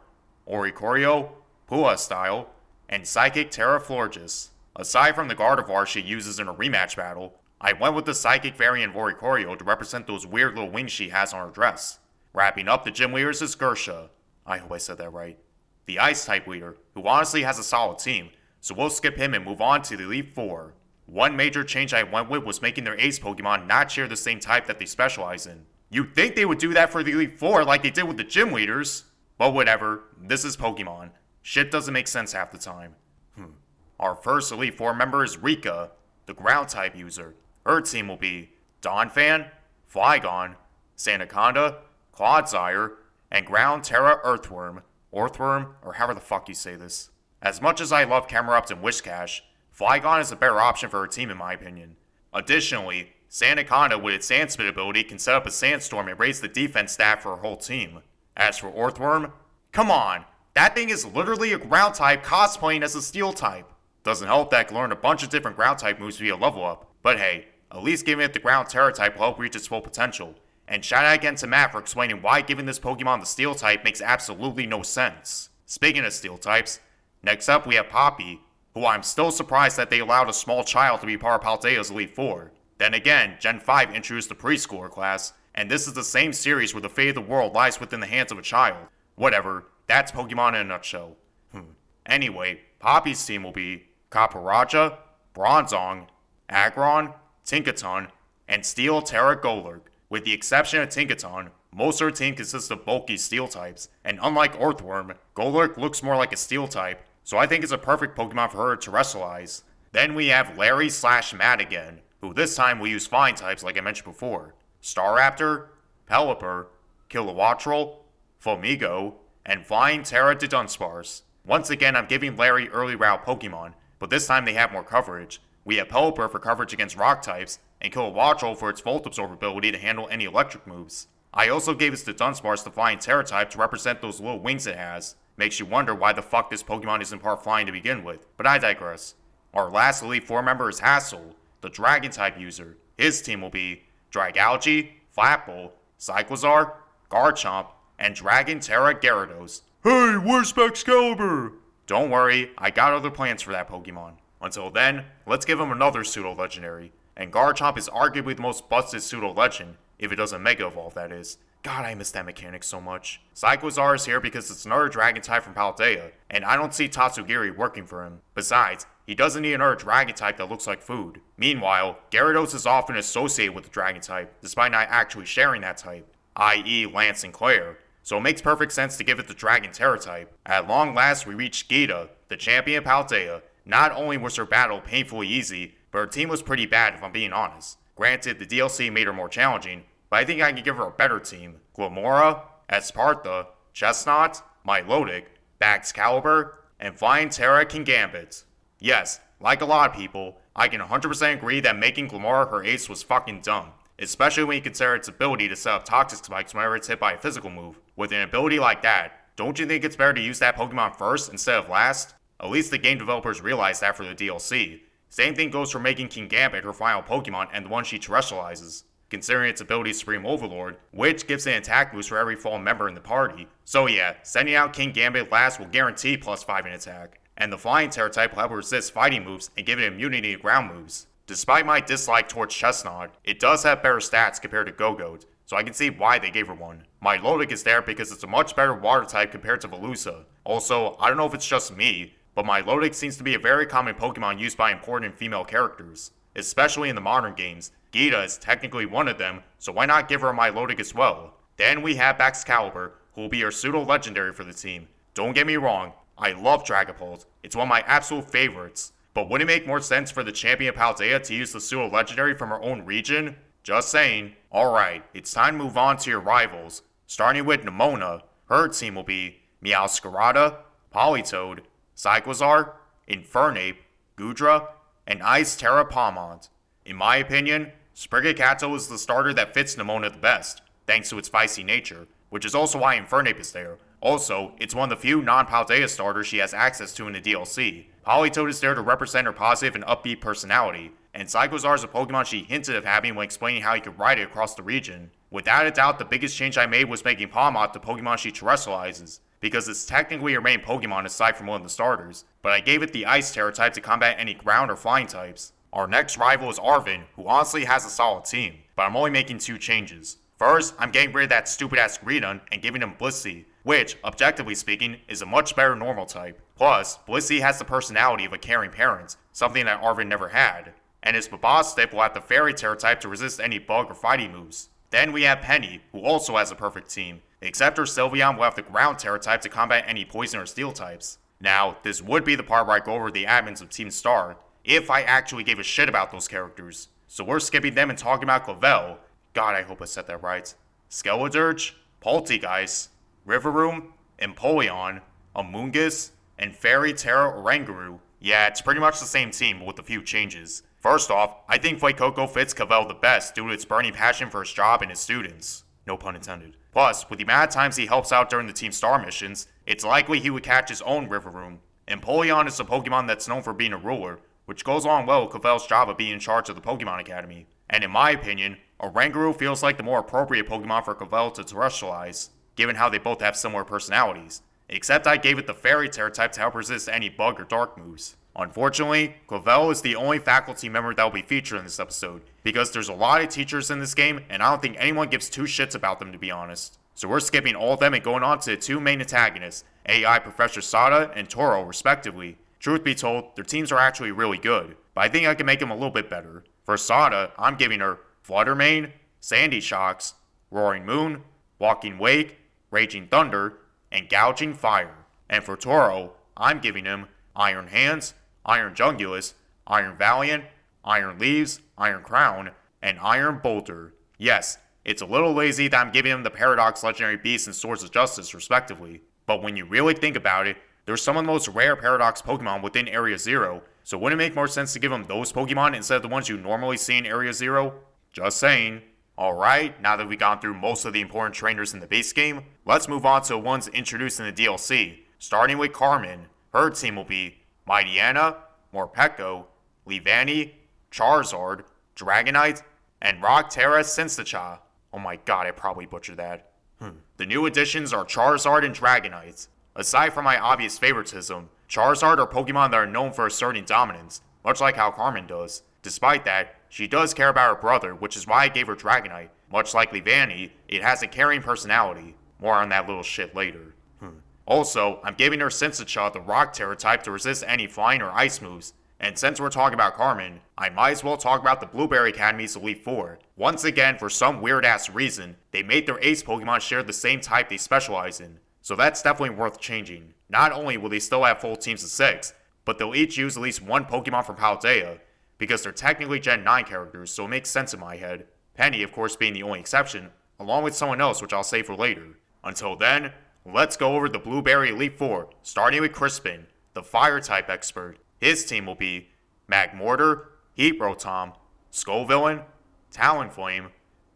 Oricorio, 0.50 1.30
Pua 1.70 1.98
style, 1.98 2.50
and 2.88 3.06
Psychic 3.06 3.50
Tera 3.50 3.80
Terraflorges. 3.80 4.48
Aside 4.74 5.14
from 5.14 5.28
the 5.28 5.36
Gardevoir 5.36 5.86
she 5.86 6.00
uses 6.00 6.38
in 6.38 6.48
a 6.48 6.54
rematch 6.54 6.96
battle, 6.96 7.34
I 7.60 7.72
went 7.74 7.94
with 7.94 8.06
the 8.06 8.14
Psychic 8.14 8.56
variant 8.56 8.94
of 8.94 9.00
Oricorio 9.00 9.56
to 9.56 9.64
represent 9.64 10.06
those 10.06 10.26
weird 10.26 10.54
little 10.54 10.70
wings 10.70 10.90
she 10.90 11.10
has 11.10 11.32
on 11.32 11.46
her 11.46 11.52
dress. 11.52 11.98
Wrapping 12.32 12.68
up 12.68 12.84
the 12.84 12.90
gym 12.90 13.12
leaders 13.12 13.42
is 13.42 13.54
Gersha. 13.54 14.08
I 14.46 14.58
hope 14.58 14.72
I 14.72 14.78
said 14.78 14.98
that 14.98 15.12
right. 15.12 15.38
The 15.86 15.98
Ice 15.98 16.24
type 16.24 16.46
leader, 16.46 16.76
who 16.94 17.06
honestly 17.06 17.42
has 17.42 17.58
a 17.58 17.64
solid 17.64 17.98
team, 17.98 18.30
so 18.60 18.74
we'll 18.74 18.90
skip 18.90 19.16
him 19.16 19.34
and 19.34 19.44
move 19.44 19.60
on 19.60 19.82
to 19.82 19.96
the 19.96 20.04
Elite 20.04 20.34
Four. 20.34 20.74
One 21.06 21.36
major 21.36 21.64
change 21.64 21.92
I 21.92 22.04
went 22.04 22.30
with 22.30 22.44
was 22.44 22.62
making 22.62 22.84
their 22.84 22.98
ace 22.98 23.18
Pokemon 23.18 23.66
not 23.66 23.90
share 23.90 24.06
the 24.06 24.16
same 24.16 24.38
type 24.38 24.66
that 24.66 24.78
they 24.78 24.86
specialize 24.86 25.46
in. 25.46 25.66
You'd 25.90 26.14
think 26.14 26.36
they 26.36 26.44
would 26.44 26.58
do 26.58 26.72
that 26.74 26.90
for 26.90 27.02
the 27.02 27.12
Elite 27.12 27.38
Four 27.38 27.64
like 27.64 27.82
they 27.82 27.90
did 27.90 28.04
with 28.04 28.16
the 28.16 28.24
gym 28.24 28.52
leaders. 28.52 29.04
But 29.40 29.54
whatever, 29.54 30.02
this 30.20 30.44
is 30.44 30.54
Pokemon. 30.54 31.12
Shit 31.40 31.70
doesn't 31.70 31.94
make 31.94 32.08
sense 32.08 32.34
half 32.34 32.50
the 32.50 32.58
time. 32.58 32.96
Hmm. 33.36 33.52
Our 33.98 34.14
first 34.14 34.52
Elite 34.52 34.76
Four 34.76 34.92
member 34.92 35.24
is 35.24 35.38
Rika, 35.38 35.92
the 36.26 36.34
ground 36.34 36.68
type 36.68 36.94
user. 36.94 37.34
Her 37.64 37.80
team 37.80 38.06
will 38.06 38.18
be 38.18 38.50
Donphan, 38.82 39.48
Flygon, 39.90 40.56
Sandaconda, 40.94 41.76
Clodsire, 42.14 42.96
and 43.30 43.46
Ground 43.46 43.82
Tera 43.82 44.20
Earthworm, 44.22 44.82
Earthworm, 45.10 45.74
or 45.82 45.94
however 45.94 46.12
the 46.12 46.20
fuck 46.20 46.46
you 46.46 46.54
say 46.54 46.76
this. 46.76 47.08
As 47.40 47.62
much 47.62 47.80
as 47.80 47.92
I 47.92 48.04
love 48.04 48.28
Camerupt 48.28 48.70
and 48.70 48.82
Whiscash, 48.82 49.40
Flygon 49.74 50.20
is 50.20 50.30
a 50.30 50.36
better 50.36 50.60
option 50.60 50.90
for 50.90 51.00
her 51.00 51.06
team 51.06 51.30
in 51.30 51.38
my 51.38 51.54
opinion. 51.54 51.96
Additionally, 52.34 53.14
Sandaconda 53.30 54.02
with 54.02 54.12
its 54.12 54.26
Sand 54.26 54.50
Spit 54.50 54.66
ability 54.66 55.02
can 55.04 55.18
set 55.18 55.34
up 55.34 55.46
a 55.46 55.50
Sandstorm 55.50 56.08
and 56.08 56.20
raise 56.20 56.42
the 56.42 56.48
defense 56.48 56.92
stat 56.92 57.22
for 57.22 57.36
her 57.36 57.40
whole 57.40 57.56
team. 57.56 58.02
As 58.36 58.58
for 58.58 58.72
Earthworm, 58.76 59.32
come 59.72 59.90
on, 59.90 60.24
that 60.54 60.74
thing 60.74 60.90
is 60.90 61.06
literally 61.06 61.52
a 61.52 61.58
ground 61.58 61.94
type 61.94 62.24
cosplaying 62.24 62.82
as 62.82 62.94
a 62.94 63.02
steel 63.02 63.32
type. 63.32 63.70
Doesn't 64.02 64.26
help 64.26 64.50
that 64.50 64.60
I 64.60 64.64
can 64.64 64.76
learn 64.76 64.92
a 64.92 64.96
bunch 64.96 65.22
of 65.22 65.28
different 65.28 65.56
ground 65.56 65.78
type 65.78 66.00
moves 66.00 66.16
via 66.16 66.36
level 66.36 66.64
up, 66.64 66.90
but 67.02 67.18
hey, 67.18 67.46
at 67.72 67.82
least 67.82 68.06
giving 68.06 68.24
it 68.24 68.32
the 68.32 68.38
ground 68.38 68.68
Tera 68.68 68.92
type 68.92 69.14
will 69.14 69.22
help 69.22 69.38
reach 69.38 69.54
its 69.54 69.66
full 69.66 69.80
potential. 69.80 70.34
And 70.66 70.84
shout 70.84 71.04
out 71.04 71.16
again 71.16 71.34
to 71.36 71.46
Matt 71.46 71.72
for 71.72 71.78
explaining 71.78 72.22
why 72.22 72.40
giving 72.42 72.66
this 72.66 72.78
Pokemon 72.78 73.20
the 73.20 73.26
steel 73.26 73.54
type 73.54 73.84
makes 73.84 74.00
absolutely 74.00 74.66
no 74.66 74.82
sense. 74.82 75.50
Speaking 75.66 76.04
of 76.04 76.12
steel 76.12 76.38
types, 76.38 76.80
next 77.22 77.48
up 77.48 77.66
we 77.66 77.74
have 77.74 77.88
Poppy, 77.88 78.40
who 78.74 78.86
I'm 78.86 79.02
still 79.02 79.30
surprised 79.30 79.76
that 79.76 79.90
they 79.90 79.98
allowed 79.98 80.28
a 80.28 80.32
small 80.32 80.64
child 80.64 81.00
to 81.00 81.06
be 81.06 81.16
part 81.16 81.44
of 81.44 81.46
Paldea's 81.46 81.90
Elite 81.90 82.14
Four. 82.14 82.52
Then 82.78 82.94
again, 82.94 83.36
Gen 83.38 83.60
5 83.60 83.94
introduced 83.94 84.28
the 84.28 84.34
preschooler 84.34 84.90
class, 84.90 85.32
and 85.54 85.70
this 85.70 85.86
is 85.86 85.94
the 85.94 86.04
same 86.04 86.32
series 86.32 86.74
where 86.74 86.80
the 86.80 86.88
fate 86.88 87.08
of 87.08 87.14
the 87.14 87.20
world 87.20 87.54
lies 87.54 87.80
within 87.80 88.00
the 88.00 88.06
hands 88.06 88.32
of 88.32 88.38
a 88.38 88.42
child. 88.42 88.86
Whatever, 89.16 89.66
that's 89.86 90.12
Pokemon 90.12 90.50
in 90.50 90.60
a 90.60 90.64
nutshell. 90.64 91.16
Hmm. 91.52 91.72
Anyway, 92.06 92.60
Poppy's 92.78 93.24
team 93.24 93.42
will 93.42 93.52
be 93.52 93.84
Copperajah, 94.10 94.96
Bronzong, 95.34 96.06
Aggron, 96.48 97.12
Tinkaton, 97.44 98.08
and 98.48 98.64
Steel 98.64 99.02
Tera 99.02 99.40
Golurk. 99.40 99.82
With 100.08 100.24
the 100.24 100.32
exception 100.32 100.80
of 100.80 100.88
Tinkaton, 100.88 101.50
most 101.72 102.00
of 102.00 102.06
her 102.06 102.10
team 102.10 102.34
consists 102.34 102.70
of 102.70 102.84
bulky 102.84 103.16
steel 103.16 103.46
types, 103.46 103.88
and 104.04 104.18
unlike 104.22 104.60
Earthworm, 104.60 105.14
Golurk 105.36 105.76
looks 105.76 106.02
more 106.02 106.16
like 106.16 106.32
a 106.32 106.36
steel 106.36 106.66
type, 106.66 107.02
so 107.22 107.38
I 107.38 107.46
think 107.46 107.62
it's 107.62 107.72
a 107.72 107.78
perfect 107.78 108.16
Pokemon 108.16 108.50
for 108.50 108.58
her 108.58 108.76
to 108.76 108.90
terastallize. 108.90 109.62
Then 109.92 110.14
we 110.14 110.28
have 110.28 110.58
Larry 110.58 110.88
slash 110.88 111.32
Matt 111.32 111.60
again, 111.60 112.00
who 112.20 112.34
this 112.34 112.56
time 112.56 112.80
will 112.80 112.88
use 112.88 113.06
fine 113.06 113.36
types 113.36 113.62
like 113.62 113.78
I 113.78 113.82
mentioned 113.82 114.06
before. 114.06 114.54
Staraptor, 114.82 115.68
Pelipper, 116.08 116.66
Kilowattrel, 117.08 117.96
Flamigo, 118.42 119.14
and 119.44 119.66
Flying 119.66 120.02
Tera 120.02 120.36
Dudunsparce. 120.36 121.22
Once 121.44 121.70
again, 121.70 121.96
I'm 121.96 122.06
giving 122.06 122.36
Larry 122.36 122.68
early 122.68 122.94
route 122.94 123.24
Pokemon, 123.24 123.74
but 123.98 124.10
this 124.10 124.26
time 124.26 124.44
they 124.44 124.54
have 124.54 124.72
more 124.72 124.84
coverage. 124.84 125.40
We 125.64 125.76
have 125.76 125.88
Pelipper 125.88 126.30
for 126.30 126.38
coverage 126.38 126.72
against 126.72 126.96
rock 126.96 127.22
types, 127.22 127.58
and 127.80 127.92
Kilowattrel 127.92 128.56
for 128.56 128.70
its 128.70 128.80
Volt 128.80 129.06
Absorb 129.06 129.32
ability 129.32 129.72
to 129.72 129.78
handle 129.78 130.08
any 130.10 130.24
electric 130.24 130.66
moves. 130.66 131.08
I 131.32 131.48
also 131.48 131.74
gave 131.74 131.92
this 131.92 132.04
Dudunsparce 132.04 132.64
the 132.64 132.70
Flying 132.70 132.98
Tera 132.98 133.24
type 133.24 133.50
to 133.50 133.58
represent 133.58 134.00
those 134.00 134.20
little 134.20 134.40
wings 134.40 134.66
it 134.66 134.76
has. 134.76 135.16
Makes 135.36 135.60
you 135.60 135.66
wonder 135.66 135.94
why 135.94 136.12
the 136.12 136.22
fuck 136.22 136.50
this 136.50 136.62
Pokemon 136.62 137.02
isn't 137.02 137.20
part 137.20 137.42
flying 137.42 137.66
to 137.66 137.72
begin 137.72 138.02
with, 138.02 138.26
but 138.36 138.46
I 138.46 138.58
digress. 138.58 139.14
Our 139.54 139.70
last 139.70 140.02
Elite 140.02 140.26
Four 140.26 140.42
member 140.42 140.68
is 140.68 140.80
Hassel, 140.80 141.36
the 141.60 141.70
Dragon 141.70 142.10
type 142.10 142.38
user. 142.38 142.76
His 142.98 143.22
team 143.22 143.40
will 143.40 143.50
be 143.50 143.84
Dragalge, 144.10 144.90
Flapple, 145.16 145.70
Cyclizar, 145.98 146.72
Garchomp, 147.10 147.68
and 147.98 148.14
Dragon 148.14 148.60
Tera 148.60 148.94
Gyarados. 148.94 149.62
Hey, 149.84 150.14
where's 150.16 150.52
Baxcalibur? 150.52 151.52
Don't 151.86 152.10
worry, 152.10 152.50
I 152.56 152.70
got 152.70 152.92
other 152.92 153.10
plans 153.10 153.42
for 153.42 153.52
that 153.52 153.68
Pokemon. 153.68 154.12
Until 154.40 154.70
then, 154.70 155.04
let's 155.26 155.44
give 155.44 155.60
him 155.60 155.70
another 155.72 156.04
pseudo 156.04 156.34
legendary. 156.34 156.92
And 157.16 157.32
Garchomp 157.32 157.76
is 157.76 157.88
arguably 157.88 158.36
the 158.36 158.42
most 158.42 158.68
busted 158.68 159.02
pseudo 159.02 159.32
legend, 159.32 159.76
if 159.98 160.12
it 160.12 160.16
doesn't 160.16 160.42
Mega 160.42 160.66
Evolve, 160.66 160.94
that 160.94 161.12
is. 161.12 161.38
God, 161.62 161.84
I 161.84 161.94
miss 161.94 162.10
that 162.12 162.24
mechanic 162.24 162.64
so 162.64 162.80
much. 162.80 163.20
Cyclizar 163.34 163.94
is 163.94 164.06
here 164.06 164.20
because 164.20 164.50
it's 164.50 164.64
another 164.64 164.88
Dragon 164.88 165.20
type 165.20 165.42
from 165.42 165.52
Paldea, 165.52 166.12
and 166.30 166.42
I 166.44 166.56
don't 166.56 166.72
see 166.72 166.88
Tatsugiri 166.88 167.54
working 167.54 167.84
for 167.84 168.04
him. 168.04 168.20
Besides, 168.34 168.86
he 169.10 169.16
doesn't 169.16 169.42
need 169.42 169.54
another 169.54 169.74
Dragon 169.74 170.14
type 170.14 170.36
that 170.36 170.48
looks 170.48 170.68
like 170.68 170.80
food. 170.80 171.20
Meanwhile, 171.36 171.98
Gyarados 172.12 172.54
is 172.54 172.64
often 172.64 172.94
associated 172.94 173.56
with 173.56 173.64
the 173.64 173.70
Dragon 173.70 174.00
type, 174.00 174.32
despite 174.40 174.70
not 174.70 174.86
actually 174.88 175.26
sharing 175.26 175.62
that 175.62 175.78
type, 175.78 176.06
i.e. 176.36 176.86
Lance 176.86 177.24
and 177.24 177.32
Clair, 177.32 177.78
so 178.04 178.18
it 178.18 178.20
makes 178.20 178.40
perfect 178.40 178.70
sense 178.70 178.96
to 178.96 179.02
give 179.02 179.18
it 179.18 179.26
the 179.26 179.34
Dragon 179.34 179.72
Tera 179.72 179.98
type. 179.98 180.32
At 180.46 180.68
long 180.68 180.94
last, 180.94 181.26
we 181.26 181.34
reach 181.34 181.66
Geeta, 181.66 182.10
the 182.28 182.36
champion 182.36 182.78
of 182.78 182.84
Paldea. 182.84 183.42
Not 183.66 183.90
only 183.90 184.16
was 184.16 184.36
her 184.36 184.44
battle 184.44 184.80
painfully 184.80 185.26
easy, 185.26 185.74
but 185.90 185.98
her 185.98 186.06
team 186.06 186.28
was 186.28 186.40
pretty 186.40 186.66
bad 186.66 186.94
if 186.94 187.02
I'm 187.02 187.10
being 187.10 187.32
honest. 187.32 187.78
Granted, 187.96 188.38
the 188.38 188.46
DLC 188.46 188.92
made 188.92 189.08
her 189.08 189.12
more 189.12 189.28
challenging, 189.28 189.82
but 190.08 190.20
I 190.20 190.24
think 190.24 190.40
I 190.40 190.52
can 190.52 190.62
give 190.62 190.76
her 190.76 190.86
a 190.86 190.92
better 190.92 191.18
team. 191.18 191.56
Glimmora, 191.76 192.42
Espathra, 192.70 193.48
Chesnaught, 193.74 194.40
Milotic, 194.64 195.24
Baxcalibur, 195.60 196.52
and 196.78 196.96
Flying 196.96 197.28
Tera 197.28 197.66
Kingambit. 197.66 198.44
Yes, 198.80 199.20
like 199.40 199.60
a 199.60 199.66
lot 199.66 199.90
of 199.90 199.96
people, 199.96 200.38
I 200.56 200.68
can 200.68 200.80
100% 200.80 201.34
agree 201.34 201.60
that 201.60 201.78
making 201.78 202.08
Glimmora 202.08 202.50
her 202.50 202.64
ace 202.64 202.88
was 202.88 203.02
fucking 203.02 203.42
dumb, 203.42 203.72
especially 203.98 204.44
when 204.44 204.56
you 204.56 204.62
consider 204.62 204.94
its 204.94 205.08
ability 205.08 205.48
to 205.48 205.56
set 205.56 205.74
up 205.74 205.84
toxic 205.84 206.24
spikes 206.24 206.54
whenever 206.54 206.76
it's 206.76 206.88
hit 206.88 206.98
by 206.98 207.12
a 207.12 207.18
physical 207.18 207.50
move. 207.50 207.78
With 207.96 208.12
an 208.12 208.22
ability 208.22 208.58
like 208.58 208.80
that, 208.82 209.12
don't 209.36 209.58
you 209.58 209.66
think 209.66 209.84
it's 209.84 209.96
better 209.96 210.14
to 210.14 210.20
use 210.20 210.38
that 210.38 210.56
Pokemon 210.56 210.96
first 210.96 211.30
instead 211.30 211.58
of 211.58 211.68
last? 211.68 212.14
At 212.40 212.50
least 212.50 212.70
the 212.70 212.78
game 212.78 212.98
developers 212.98 213.42
realized 213.42 213.82
that 213.82 213.96
for 213.96 214.04
the 214.04 214.14
DLC. 214.14 214.80
Same 215.10 215.34
thing 215.34 215.50
goes 215.50 215.70
for 215.70 215.78
making 215.78 216.08
Kingambit 216.08 216.64
her 216.64 216.72
final 216.72 217.02
Pokemon 217.02 217.48
and 217.52 217.66
the 217.66 217.68
one 217.68 217.84
she 217.84 217.98
terastallizes 217.98 218.84
considering 219.10 219.50
its 219.50 219.60
ability 219.60 219.92
Supreme 219.92 220.24
Overlord, 220.24 220.76
which 220.92 221.26
gives 221.26 221.46
an 221.46 221.54
attack 221.54 221.92
boost 221.92 222.08
for 222.08 222.16
every 222.16 222.36
fallen 222.36 222.64
member 222.64 222.88
in 222.88 222.94
the 222.94 223.00
party. 223.00 223.48
So 223.64 223.86
yeah, 223.86 224.14
sending 224.22 224.54
out 224.54 224.72
Kingambit 224.72 225.30
last 225.30 225.58
will 225.58 225.66
guarantee 225.66 226.16
plus 226.16 226.42
5 226.44 226.66
in 226.66 226.72
attack, 226.72 227.19
and 227.40 227.52
the 227.52 227.58
Flying 227.58 227.90
Tera 227.90 228.10
type 228.10 228.32
will 228.32 228.40
help 228.40 228.52
resist 228.52 228.92
fighting 228.92 229.24
moves 229.24 229.50
and 229.56 229.66
give 229.66 229.80
it 229.80 229.92
immunity 229.92 230.36
to 230.36 230.40
ground 230.40 230.72
moves. 230.72 231.06
Despite 231.26 231.66
my 231.66 231.80
dislike 231.80 232.28
towards 232.28 232.54
Chesnaught, 232.54 233.10
it 233.24 233.40
does 233.40 233.62
have 233.62 233.82
better 233.82 233.96
stats 233.96 234.40
compared 234.40 234.66
to 234.66 234.72
Gogoat, 234.72 235.24
so 235.46 235.56
I 235.56 235.62
can 235.62 235.72
see 235.72 235.90
why 235.90 236.18
they 236.18 236.30
gave 236.30 236.48
her 236.48 236.54
one. 236.54 236.84
My 237.00 237.16
Milotic 237.16 237.50
is 237.50 237.62
there 237.62 237.82
because 237.82 238.12
it's 238.12 238.24
a 238.24 238.28
much 238.28 238.54
better 238.54 238.74
water 238.74 239.06
type 239.06 239.32
compared 239.32 239.60
to 239.62 239.68
Veluza. 239.68 240.24
Also, 240.44 240.96
I 241.00 241.08
don't 241.08 241.16
know 241.16 241.26
if 241.26 241.34
it's 241.34 241.46
just 241.46 241.76
me, 241.76 242.14
but 242.34 242.44
my 242.44 242.62
Milotic 242.62 242.94
seems 242.94 243.16
to 243.16 243.24
be 243.24 243.34
a 243.34 243.38
very 243.38 243.66
common 243.66 243.94
Pokemon 243.94 244.38
used 244.38 244.58
by 244.58 244.70
important 244.70 245.16
female 245.16 245.44
characters, 245.44 246.12
especially 246.36 246.88
in 246.88 246.94
the 246.94 247.00
modern 247.00 247.34
games, 247.34 247.72
Geeta 247.92 248.24
is 248.24 248.38
technically 248.38 248.86
one 248.86 249.08
of 249.08 249.18
them, 249.18 249.42
so 249.58 249.72
why 249.72 249.86
not 249.86 250.08
give 250.08 250.20
her 250.20 250.28
a 250.28 250.36
Milotic 250.36 250.78
as 250.78 250.94
well? 250.94 251.34
Then 251.56 251.82
we 251.82 251.96
have 251.96 252.18
Baxcalibur, 252.18 252.92
who 253.14 253.22
will 253.22 253.28
be 253.28 253.42
our 253.42 253.50
pseudo 253.50 253.82
legendary 253.82 254.32
for 254.32 254.44
the 254.44 254.52
team. 254.52 254.86
Don't 255.14 255.32
get 255.32 255.46
me 255.46 255.56
wrong, 255.56 255.92
I 256.20 256.32
love 256.32 256.64
Dragapult. 256.64 257.24
It's 257.42 257.56
one 257.56 257.66
of 257.66 257.70
my 257.70 257.80
absolute 257.86 258.30
favorites. 258.30 258.92
But 259.14 259.30
would 259.30 259.40
it 259.40 259.46
make 259.46 259.66
more 259.66 259.80
sense 259.80 260.10
for 260.10 260.22
the 260.22 260.30
champion 260.30 260.74
Paldea 260.74 261.22
to 261.22 261.34
use 261.34 261.52
the 261.52 261.60
pseudo 261.60 261.88
legendary 261.88 262.34
from 262.34 262.50
her 262.50 262.62
own 262.62 262.84
region? 262.84 263.36
Just 263.62 263.88
saying. 263.88 264.34
Alright, 264.52 265.02
it's 265.14 265.32
time 265.32 265.56
to 265.56 265.64
move 265.64 265.78
on 265.78 265.96
to 265.96 266.10
your 266.10 266.20
rivals. 266.20 266.82
Starting 267.06 267.46
with 267.46 267.62
Nemona, 267.62 268.22
her 268.50 268.68
team 268.68 268.94
will 268.94 269.02
be 269.02 269.40
Meowscarada, 269.64 270.58
Politoed, 270.94 271.60
Cyclizar, 271.96 272.72
Infernape, 273.08 273.78
Goodra, 274.16 274.68
and 275.06 275.22
Ice 275.22 275.56
Tera 275.56 275.84
Pawmot. 275.84 276.50
In 276.84 276.96
my 276.96 277.16
opinion, 277.16 277.72
Sprigatito 277.96 278.74
is 278.76 278.88
the 278.88 278.98
starter 278.98 279.32
that 279.34 279.54
fits 279.54 279.74
Nemona 279.74 280.12
the 280.12 280.18
best, 280.18 280.62
thanks 280.86 281.08
to 281.10 281.18
its 281.18 281.30
feisty 281.30 281.64
nature, 281.64 282.06
which 282.28 282.44
is 282.44 282.54
also 282.54 282.78
why 282.78 282.98
Infernape 282.98 283.40
is 283.40 283.52
there. 283.52 283.78
Also, 284.00 284.52
it's 284.58 284.74
one 284.74 284.90
of 284.90 284.98
the 284.98 285.02
few 285.02 285.20
non-Paldea 285.20 285.88
starters 285.88 286.26
she 286.26 286.38
has 286.38 286.54
access 286.54 286.94
to 286.94 287.06
in 287.06 287.12
the 287.12 287.20
DLC. 287.20 287.86
Politoed 288.06 288.48
is 288.48 288.60
there 288.60 288.74
to 288.74 288.80
represent 288.80 289.26
her 289.26 289.32
positive 289.32 289.74
and 289.74 289.84
upbeat 289.84 290.20
personality, 290.20 290.90
and 291.12 291.28
Cyclizar 291.28 291.74
is 291.74 291.84
a 291.84 291.88
Pokemon 291.88 292.24
she 292.24 292.42
hinted 292.42 292.76
of 292.76 292.84
having 292.84 293.14
when 293.14 293.24
explaining 293.24 293.60
how 293.60 293.74
you 293.74 293.82
could 293.82 293.98
ride 293.98 294.18
it 294.18 294.22
across 294.22 294.54
the 294.54 294.62
region. 294.62 295.10
Without 295.30 295.66
a 295.66 295.70
doubt, 295.70 295.98
the 295.98 296.04
biggest 296.06 296.34
change 296.36 296.56
I 296.56 296.64
made 296.66 296.88
was 296.88 297.04
making 297.04 297.28
Pawmot 297.28 297.74
the 297.74 297.80
Pokemon 297.80 298.16
she 298.16 298.32
terastallizes, 298.32 299.20
because 299.40 299.68
it's 299.68 299.84
technically 299.84 300.32
her 300.32 300.40
main 300.40 300.60
Pokemon 300.60 301.04
aside 301.04 301.36
from 301.36 301.46
one 301.46 301.60
of 301.60 301.64
the 301.64 301.70
starters, 301.70 302.24
but 302.40 302.52
I 302.52 302.60
gave 302.60 302.82
it 302.82 302.92
the 302.94 303.04
Ice 303.04 303.34
Tera 303.34 303.52
type 303.52 303.74
to 303.74 303.82
combat 303.82 304.16
any 304.18 304.32
ground 304.32 304.70
or 304.70 304.76
flying 304.76 305.06
types. 305.06 305.52
Our 305.74 305.86
next 305.86 306.16
rival 306.16 306.48
is 306.48 306.58
Arven, 306.58 307.02
who 307.16 307.28
honestly 307.28 307.66
has 307.66 307.84
a 307.84 307.90
solid 307.90 308.24
team, 308.24 308.54
but 308.76 308.84
I'm 308.84 308.96
only 308.96 309.10
making 309.10 309.38
two 309.38 309.58
changes. 309.58 310.16
First, 310.36 310.74
I'm 310.78 310.90
getting 310.90 311.12
rid 311.12 311.24
of 311.24 311.30
that 311.30 311.48
stupid 311.48 311.78
ass 311.78 311.98
Greedent 311.98 312.40
and 312.50 312.62
giving 312.62 312.80
him 312.80 312.94
Blissey, 312.98 313.44
which, 313.62 313.96
objectively 314.04 314.54
speaking, 314.54 314.96
is 315.08 315.22
a 315.22 315.26
much 315.26 315.54
better 315.54 315.76
normal 315.76 316.06
type. 316.06 316.40
Plus, 316.56 316.98
Blissey 317.08 317.40
has 317.40 317.58
the 317.58 317.64
personality 317.64 318.24
of 318.24 318.32
a 318.32 318.38
caring 318.38 318.70
parent, 318.70 319.16
something 319.32 319.64
that 319.64 319.82
Arven 319.82 320.08
never 320.08 320.28
had. 320.28 320.72
And 321.02 321.16
his 321.16 321.28
Mabosstiff 321.28 321.92
will 321.92 322.02
have 322.02 322.14
the 322.14 322.20
Fairy 322.20 322.52
Tera 322.52 322.76
type 322.76 323.00
to 323.00 323.08
resist 323.08 323.40
any 323.40 323.58
bug 323.58 323.90
or 323.90 323.94
fighting 323.94 324.32
moves. 324.32 324.68
Then 324.90 325.12
we 325.12 325.22
have 325.22 325.40
Penny, 325.40 325.80
who 325.92 326.00
also 326.00 326.36
has 326.36 326.50
a 326.50 326.56
perfect 326.56 326.90
team, 326.90 327.22
except 327.40 327.78
her 327.78 327.84
Sylveon 327.84 328.36
will 328.36 328.44
have 328.44 328.56
the 328.56 328.62
Ground 328.62 328.98
Tera 328.98 329.18
type 329.18 329.40
to 329.42 329.48
combat 329.48 329.84
any 329.86 330.04
Poison 330.04 330.40
or 330.40 330.46
Steel 330.46 330.72
types. 330.72 331.18
Now, 331.40 331.78
this 331.82 332.02
would 332.02 332.24
be 332.24 332.34
the 332.34 332.42
part 332.42 332.66
where 332.66 332.76
I 332.76 332.80
go 332.80 332.94
over 332.94 333.10
the 333.10 333.24
admins 333.24 333.62
of 333.62 333.70
Team 333.70 333.90
Star, 333.90 334.36
if 334.64 334.90
I 334.90 335.02
actually 335.02 335.44
gave 335.44 335.58
a 335.58 335.62
shit 335.62 335.88
about 335.88 336.12
those 336.12 336.28
characters. 336.28 336.88
So 337.06 337.24
we're 337.24 337.40
skipping 337.40 337.74
them 337.74 337.88
and 337.88 337.98
talking 337.98 338.24
about 338.24 338.44
Clavel. 338.44 338.98
God, 339.32 339.54
I 339.54 339.62
hope 339.62 339.80
I 339.80 339.86
said 339.86 340.06
that 340.08 340.22
right. 340.22 340.54
Skeledirge, 340.90 341.72
Polteageist, 342.02 342.88
Revavroom, 343.26 343.88
Empoleon, 344.20 345.00
Amoonguss, 345.36 346.10
and 346.38 346.54
Fairy 346.54 346.92
Tera 346.92 347.32
Oranguru. 347.32 347.98
Yeah, 348.18 348.46
it's 348.46 348.60
pretty 348.60 348.80
much 348.80 349.00
the 349.00 349.06
same 349.06 349.30
team, 349.30 349.64
with 349.64 349.78
a 349.78 349.82
few 349.82 350.02
changes. 350.02 350.62
First 350.78 351.10
off, 351.10 351.36
I 351.48 351.58
think 351.58 351.80
Coco 351.80 352.26
fits 352.26 352.54
Cavell 352.54 352.88
the 352.88 352.94
best 352.94 353.34
due 353.34 353.46
to 353.46 353.52
its 353.52 353.64
burning 353.64 353.92
passion 353.92 354.30
for 354.30 354.40
his 354.40 354.52
job 354.52 354.82
and 354.82 354.90
his 354.90 354.98
students. 354.98 355.64
No 355.86 355.96
pun 355.96 356.16
intended. 356.16 356.56
Plus, 356.72 357.08
with 357.10 357.18
the 357.18 357.24
amount 357.24 357.48
of 357.48 357.54
times 357.54 357.76
he 357.76 357.86
helps 357.86 358.12
out 358.12 358.30
during 358.30 358.46
the 358.46 358.52
Team 358.52 358.72
Star 358.72 359.00
missions, 359.00 359.46
it's 359.66 359.84
likely 359.84 360.20
he 360.20 360.30
would 360.30 360.42
catch 360.42 360.68
his 360.68 360.82
own 360.82 361.08
Revavroom. 361.08 361.58
Empoleon 361.88 362.46
is 362.46 362.60
a 362.60 362.64
Pokemon 362.64 363.06
that's 363.06 363.28
known 363.28 363.42
for 363.42 363.52
being 363.52 363.72
a 363.72 363.78
ruler, 363.78 364.20
which 364.46 364.64
goes 364.64 364.84
along 364.84 365.06
well 365.06 365.22
with 365.22 365.32
Cavell's 365.32 365.66
job 365.66 365.90
of 365.90 365.98
being 365.98 366.12
in 366.12 366.20
charge 366.20 366.48
of 366.48 366.54
the 366.54 366.62
Pokemon 366.62 367.00
Academy. 367.00 367.46
And 367.68 367.84
in 367.84 367.90
my 367.90 368.12
opinion, 368.12 368.56
Oranguru 368.80 369.36
feels 369.36 369.62
like 369.62 369.76
the 369.76 369.82
more 369.82 369.98
appropriate 369.98 370.48
Pokemon 370.48 370.84
for 370.84 370.94
Cavell 370.94 371.30
to 371.32 371.42
terastallize, 371.42 372.30
given 372.60 372.76
how 372.76 372.90
they 372.90 372.98
both 372.98 373.22
have 373.22 373.34
similar 373.34 373.64
personalities. 373.64 374.42
Except 374.68 375.06
I 375.06 375.16
gave 375.16 375.38
it 375.38 375.46
the 375.46 375.54
Fairy 375.54 375.88
Tera 375.88 376.10
type 376.10 376.32
to 376.32 376.40
help 376.40 376.54
resist 376.54 376.90
any 376.90 377.08
bug 377.08 377.40
or 377.40 377.44
dark 377.44 377.78
moves. 377.78 378.16
Unfortunately, 378.36 379.16
Clavel 379.26 379.70
is 379.70 379.80
the 379.80 379.96
only 379.96 380.18
faculty 380.18 380.68
member 380.68 380.94
that 380.94 381.02
will 381.02 381.10
be 381.10 381.22
featured 381.22 381.58
in 381.58 381.64
this 381.64 381.80
episode, 381.80 382.20
because 382.42 382.70
there's 382.70 382.90
a 382.90 382.94
lot 382.94 383.22
of 383.22 383.30
teachers 383.30 383.70
in 383.70 383.80
this 383.80 383.94
game, 383.94 384.20
and 384.28 384.42
I 384.42 384.50
don't 384.50 384.60
think 384.60 384.76
anyone 384.78 385.08
gives 385.08 385.30
two 385.30 385.44
shits 385.44 385.74
about 385.74 386.00
them 386.00 386.12
to 386.12 386.18
be 386.18 386.30
honest. 386.30 386.78
So 386.94 387.08
we're 387.08 387.20
skipping 387.20 387.56
all 387.56 387.72
of 387.72 387.80
them 387.80 387.94
and 387.94 388.04
going 388.04 388.22
on 388.22 388.40
to 388.40 388.50
the 388.50 388.56
two 388.58 388.78
main 388.78 389.00
antagonists, 389.00 389.64
AI 389.86 390.18
Professor 390.18 390.60
Sada 390.60 391.10
and 391.16 391.30
Turo, 391.30 391.66
respectively. 391.66 392.36
Truth 392.58 392.84
be 392.84 392.94
told, 392.94 393.34
their 393.36 393.44
teams 393.44 393.72
are 393.72 393.78
actually 393.78 394.12
really 394.12 394.36
good, 394.36 394.76
but 394.92 395.00
I 395.00 395.08
think 395.08 395.26
I 395.26 395.34
can 395.34 395.46
make 395.46 395.60
them 395.60 395.70
a 395.70 395.74
little 395.74 395.88
bit 395.88 396.10
better. 396.10 396.44
For 396.64 396.76
Sada, 396.76 397.32
I'm 397.38 397.56
giving 397.56 397.80
her 397.80 398.00
Flutter 398.22 398.54
Mane, 398.54 398.92
Sandy 399.18 399.60
Shocks, 399.60 400.12
Roaring 400.50 400.84
Moon, 400.84 401.22
Walking 401.58 401.98
Wake, 401.98 402.36
Raging 402.70 403.08
Thunder, 403.08 403.58
and 403.90 404.08
Gouging 404.08 404.54
Fire. 404.54 404.94
And 405.28 405.44
for 405.44 405.56
Turo, 405.56 406.10
I'm 406.36 406.60
giving 406.60 406.84
him 406.84 407.06
Iron 407.36 407.68
Hands, 407.68 408.14
Iron 408.44 408.74
Jugulis, 408.74 409.34
Iron 409.66 409.96
Valiant, 409.96 410.44
Iron 410.84 411.18
Leaves, 411.18 411.60
Iron 411.76 412.02
Crown, 412.02 412.50
and 412.82 412.98
Iron 413.00 413.40
Boulder. 413.42 413.94
Yes, 414.18 414.58
it's 414.84 415.02
a 415.02 415.06
little 415.06 415.32
lazy 415.32 415.68
that 415.68 415.78
I'm 415.78 415.92
giving 415.92 416.12
him 416.12 416.22
the 416.22 416.30
Paradox 416.30 416.82
Legendary 416.82 417.16
Beast 417.16 417.46
and 417.46 417.54
Swords 417.54 417.82
of 417.82 417.90
Justice, 417.90 418.34
respectively. 418.34 419.02
But 419.26 419.42
when 419.42 419.56
you 419.56 419.64
really 419.66 419.94
think 419.94 420.16
about 420.16 420.46
it, 420.46 420.56
they're 420.86 420.96
some 420.96 421.16
of 421.16 421.24
the 421.24 421.30
most 421.30 421.48
rare 421.48 421.76
Paradox 421.76 422.22
Pokemon 422.22 422.62
within 422.62 422.88
Area 422.88 423.18
Zero, 423.18 423.62
so 423.84 423.98
wouldn't 423.98 424.20
it 424.20 424.24
make 424.24 424.34
more 424.34 424.48
sense 424.48 424.72
to 424.72 424.78
give 424.78 424.90
him 424.90 425.04
those 425.04 425.32
Pokemon 425.32 425.76
instead 425.76 425.96
of 425.96 426.02
the 426.02 426.08
ones 426.08 426.28
you 426.28 426.36
normally 426.36 426.76
see 426.76 426.98
in 426.98 427.06
Area 427.06 427.32
Zero? 427.32 427.74
Just 428.12 428.38
saying. 428.38 428.82
Alright, 429.20 429.82
now 429.82 429.96
that 429.96 430.08
we've 430.08 430.18
gone 430.18 430.40
through 430.40 430.54
most 430.54 430.86
of 430.86 430.94
the 430.94 431.02
important 431.02 431.34
trainers 431.34 431.74
in 431.74 431.80
the 431.80 431.86
base 431.86 432.10
game, 432.10 432.44
let's 432.64 432.88
move 432.88 433.04
on 433.04 433.20
to 433.24 433.36
ones 433.36 433.68
introduced 433.68 434.18
in 434.18 434.24
the 434.24 434.32
DLC. 434.32 435.00
Starting 435.18 435.58
with 435.58 435.74
Carmen, 435.74 436.28
her 436.54 436.70
team 436.70 436.96
will 436.96 437.04
be 437.04 437.36
Mightyena, 437.68 438.36
Morpeko, 438.72 439.44
Leavanny, 439.86 440.52
Charizard, 440.90 441.64
Dragonite, 441.94 442.62
and 443.02 443.22
Rock 443.22 443.50
Tera 443.50 443.82
Cinsacha. 443.82 444.60
Oh 444.90 444.98
my 444.98 445.16
god, 445.16 445.46
I 445.46 445.50
probably 445.50 445.84
butchered 445.84 446.16
that. 446.16 446.52
Hmm. 446.78 447.00
The 447.18 447.26
new 447.26 447.44
additions 447.44 447.92
are 447.92 448.06
Charizard 448.06 448.64
and 448.64 448.74
Dragonite. 448.74 449.48
Aside 449.76 450.14
from 450.14 450.24
my 450.24 450.38
obvious 450.40 450.78
favoritism, 450.78 451.50
Charizard 451.68 452.16
are 452.16 452.26
Pokemon 452.26 452.70
that 452.70 452.78
are 452.78 452.86
known 452.86 453.12
for 453.12 453.26
asserting 453.26 453.64
dominance, 453.64 454.22
much 454.46 454.62
like 454.62 454.76
how 454.76 454.90
Carmen 454.90 455.26
does. 455.26 455.62
Despite 455.82 456.24
that, 456.24 456.54
she 456.70 456.86
does 456.86 457.12
care 457.12 457.28
about 457.28 457.54
her 457.54 457.60
brother, 457.60 457.94
which 457.94 458.16
is 458.16 458.28
why 458.28 458.44
I 458.44 458.48
gave 458.48 458.68
her 458.68 458.76
Dragonite. 458.76 459.30
Much 459.50 459.74
like 459.74 459.92
Vanny, 460.04 460.52
it 460.68 460.82
has 460.82 461.02
a 461.02 461.08
caring 461.08 461.42
personality. 461.42 462.14
More 462.40 462.54
on 462.54 462.68
that 462.68 462.86
little 462.86 463.02
shit 463.02 463.34
later. 463.34 463.74
Hmm. 463.98 464.20
Also, 464.46 465.00
I'm 465.02 465.14
giving 465.14 465.40
her 465.40 465.48
Cinsacha 465.48 466.12
the 466.12 466.20
Rock 466.20 466.52
Tera 466.52 466.76
type 466.76 467.02
to 467.02 467.10
resist 467.10 467.42
any 467.46 467.66
flying 467.66 468.00
or 468.00 468.12
ice 468.12 468.40
moves. 468.40 468.72
And 469.00 469.18
since 469.18 469.40
we're 469.40 469.50
talking 469.50 469.74
about 469.74 469.96
Carmen, 469.96 470.40
I 470.56 470.68
might 470.68 470.92
as 470.92 471.02
well 471.02 471.16
talk 471.16 471.40
about 471.40 471.60
the 471.60 471.66
Blueberry 471.66 472.12
Academy's 472.12 472.54
Elite 472.54 472.84
Four. 472.84 473.18
Once 473.36 473.64
again, 473.64 473.98
for 473.98 474.08
some 474.08 474.40
weird 474.40 474.64
ass 474.64 474.88
reason, 474.88 475.36
they 475.50 475.64
made 475.64 475.86
their 475.86 475.98
ace 476.00 476.22
Pokemon 476.22 476.60
share 476.60 476.84
the 476.84 476.92
same 476.92 477.20
type 477.20 477.48
they 477.48 477.56
specialize 477.56 478.20
in. 478.20 478.38
So 478.62 478.76
that's 478.76 479.02
definitely 479.02 479.34
worth 479.34 479.58
changing. 479.58 480.14
Not 480.28 480.52
only 480.52 480.76
will 480.76 480.90
they 480.90 481.00
still 481.00 481.24
have 481.24 481.40
full 481.40 481.56
teams 481.56 481.82
of 481.82 481.90
six, 481.90 482.32
but 482.64 482.78
they'll 482.78 482.94
each 482.94 483.18
use 483.18 483.36
at 483.36 483.42
least 483.42 483.60
one 483.60 483.86
Pokemon 483.86 484.24
from 484.24 484.36
Paldea, 484.36 485.00
because 485.40 485.62
they're 485.62 485.72
technically 485.72 486.20
Gen 486.20 486.44
9 486.44 486.64
characters, 486.64 487.10
so 487.10 487.24
it 487.24 487.28
makes 487.28 487.48
sense 487.48 487.72
in 487.72 487.80
my 487.80 487.96
head. 487.96 488.26
Penny, 488.54 488.82
of 488.82 488.92
course, 488.92 489.16
being 489.16 489.32
the 489.32 489.42
only 489.42 489.58
exception, 489.58 490.10
along 490.38 490.62
with 490.62 490.76
someone 490.76 491.00
else, 491.00 491.22
which 491.22 491.32
I'll 491.32 491.42
save 491.42 491.66
for 491.66 491.74
later. 491.74 492.18
Until 492.44 492.76
then, 492.76 493.12
let's 493.46 493.76
go 493.78 493.96
over 493.96 494.08
the 494.08 494.18
Blueberry 494.18 494.70
Elite 494.70 494.98
Four, 494.98 495.30
starting 495.42 495.80
with 495.80 495.92
Crispin, 495.92 496.46
the 496.74 496.82
Fire 496.82 497.20
type 497.20 497.48
expert. 497.48 497.96
His 498.20 498.44
team 498.44 498.66
will 498.66 498.74
be 498.74 499.08
Magmortar, 499.50 500.26
Heat 500.52 500.78
Rotom, 500.78 501.32
Scovillain, 501.72 502.44
Talonflame, 502.92 503.70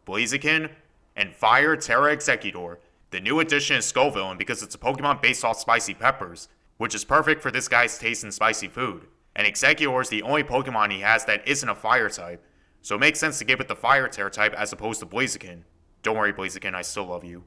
Blaziken, 0.05 0.69
and 1.15 1.33
Fire 1.33 1.75
Tera 1.75 2.15
Exeggutor. 2.15 2.77
The 3.09 3.19
new 3.19 3.39
addition 3.39 3.77
is 3.77 3.91
Scovillain 3.91 4.37
because 4.37 4.61
it's 4.61 4.75
a 4.75 4.77
Pokemon 4.79 5.23
based 5.23 5.43
off 5.43 5.59
spicy 5.59 5.95
peppers, 5.95 6.49
which 6.77 6.93
is 6.93 7.03
perfect 7.03 7.41
for 7.41 7.49
this 7.49 7.67
guy's 7.67 7.97
taste 7.97 8.23
in 8.23 8.31
spicy 8.31 8.67
food 8.67 9.07
and 9.35 9.47
Exeggutor 9.47 10.01
is 10.01 10.09
the 10.09 10.21
only 10.21 10.43
Pokemon 10.43 10.91
he 10.91 11.01
has 11.01 11.25
that 11.25 11.47
isn't 11.47 11.67
a 11.67 11.75
fire 11.75 12.09
type, 12.09 12.43
so 12.81 12.95
it 12.95 12.99
makes 12.99 13.19
sense 13.19 13.37
to 13.39 13.45
give 13.45 13.59
it 13.59 13.67
the 13.67 13.75
fire 13.75 14.07
Tera 14.07 14.29
type 14.29 14.53
as 14.53 14.71
opposed 14.71 14.99
to 14.99 15.05
Blaziken. 15.05 15.63
Don't 16.03 16.17
worry, 16.17 16.33
Blaziken, 16.33 16.75
I 16.75 16.83
still 16.83 17.05
love 17.05 17.23
you. 17.23 17.43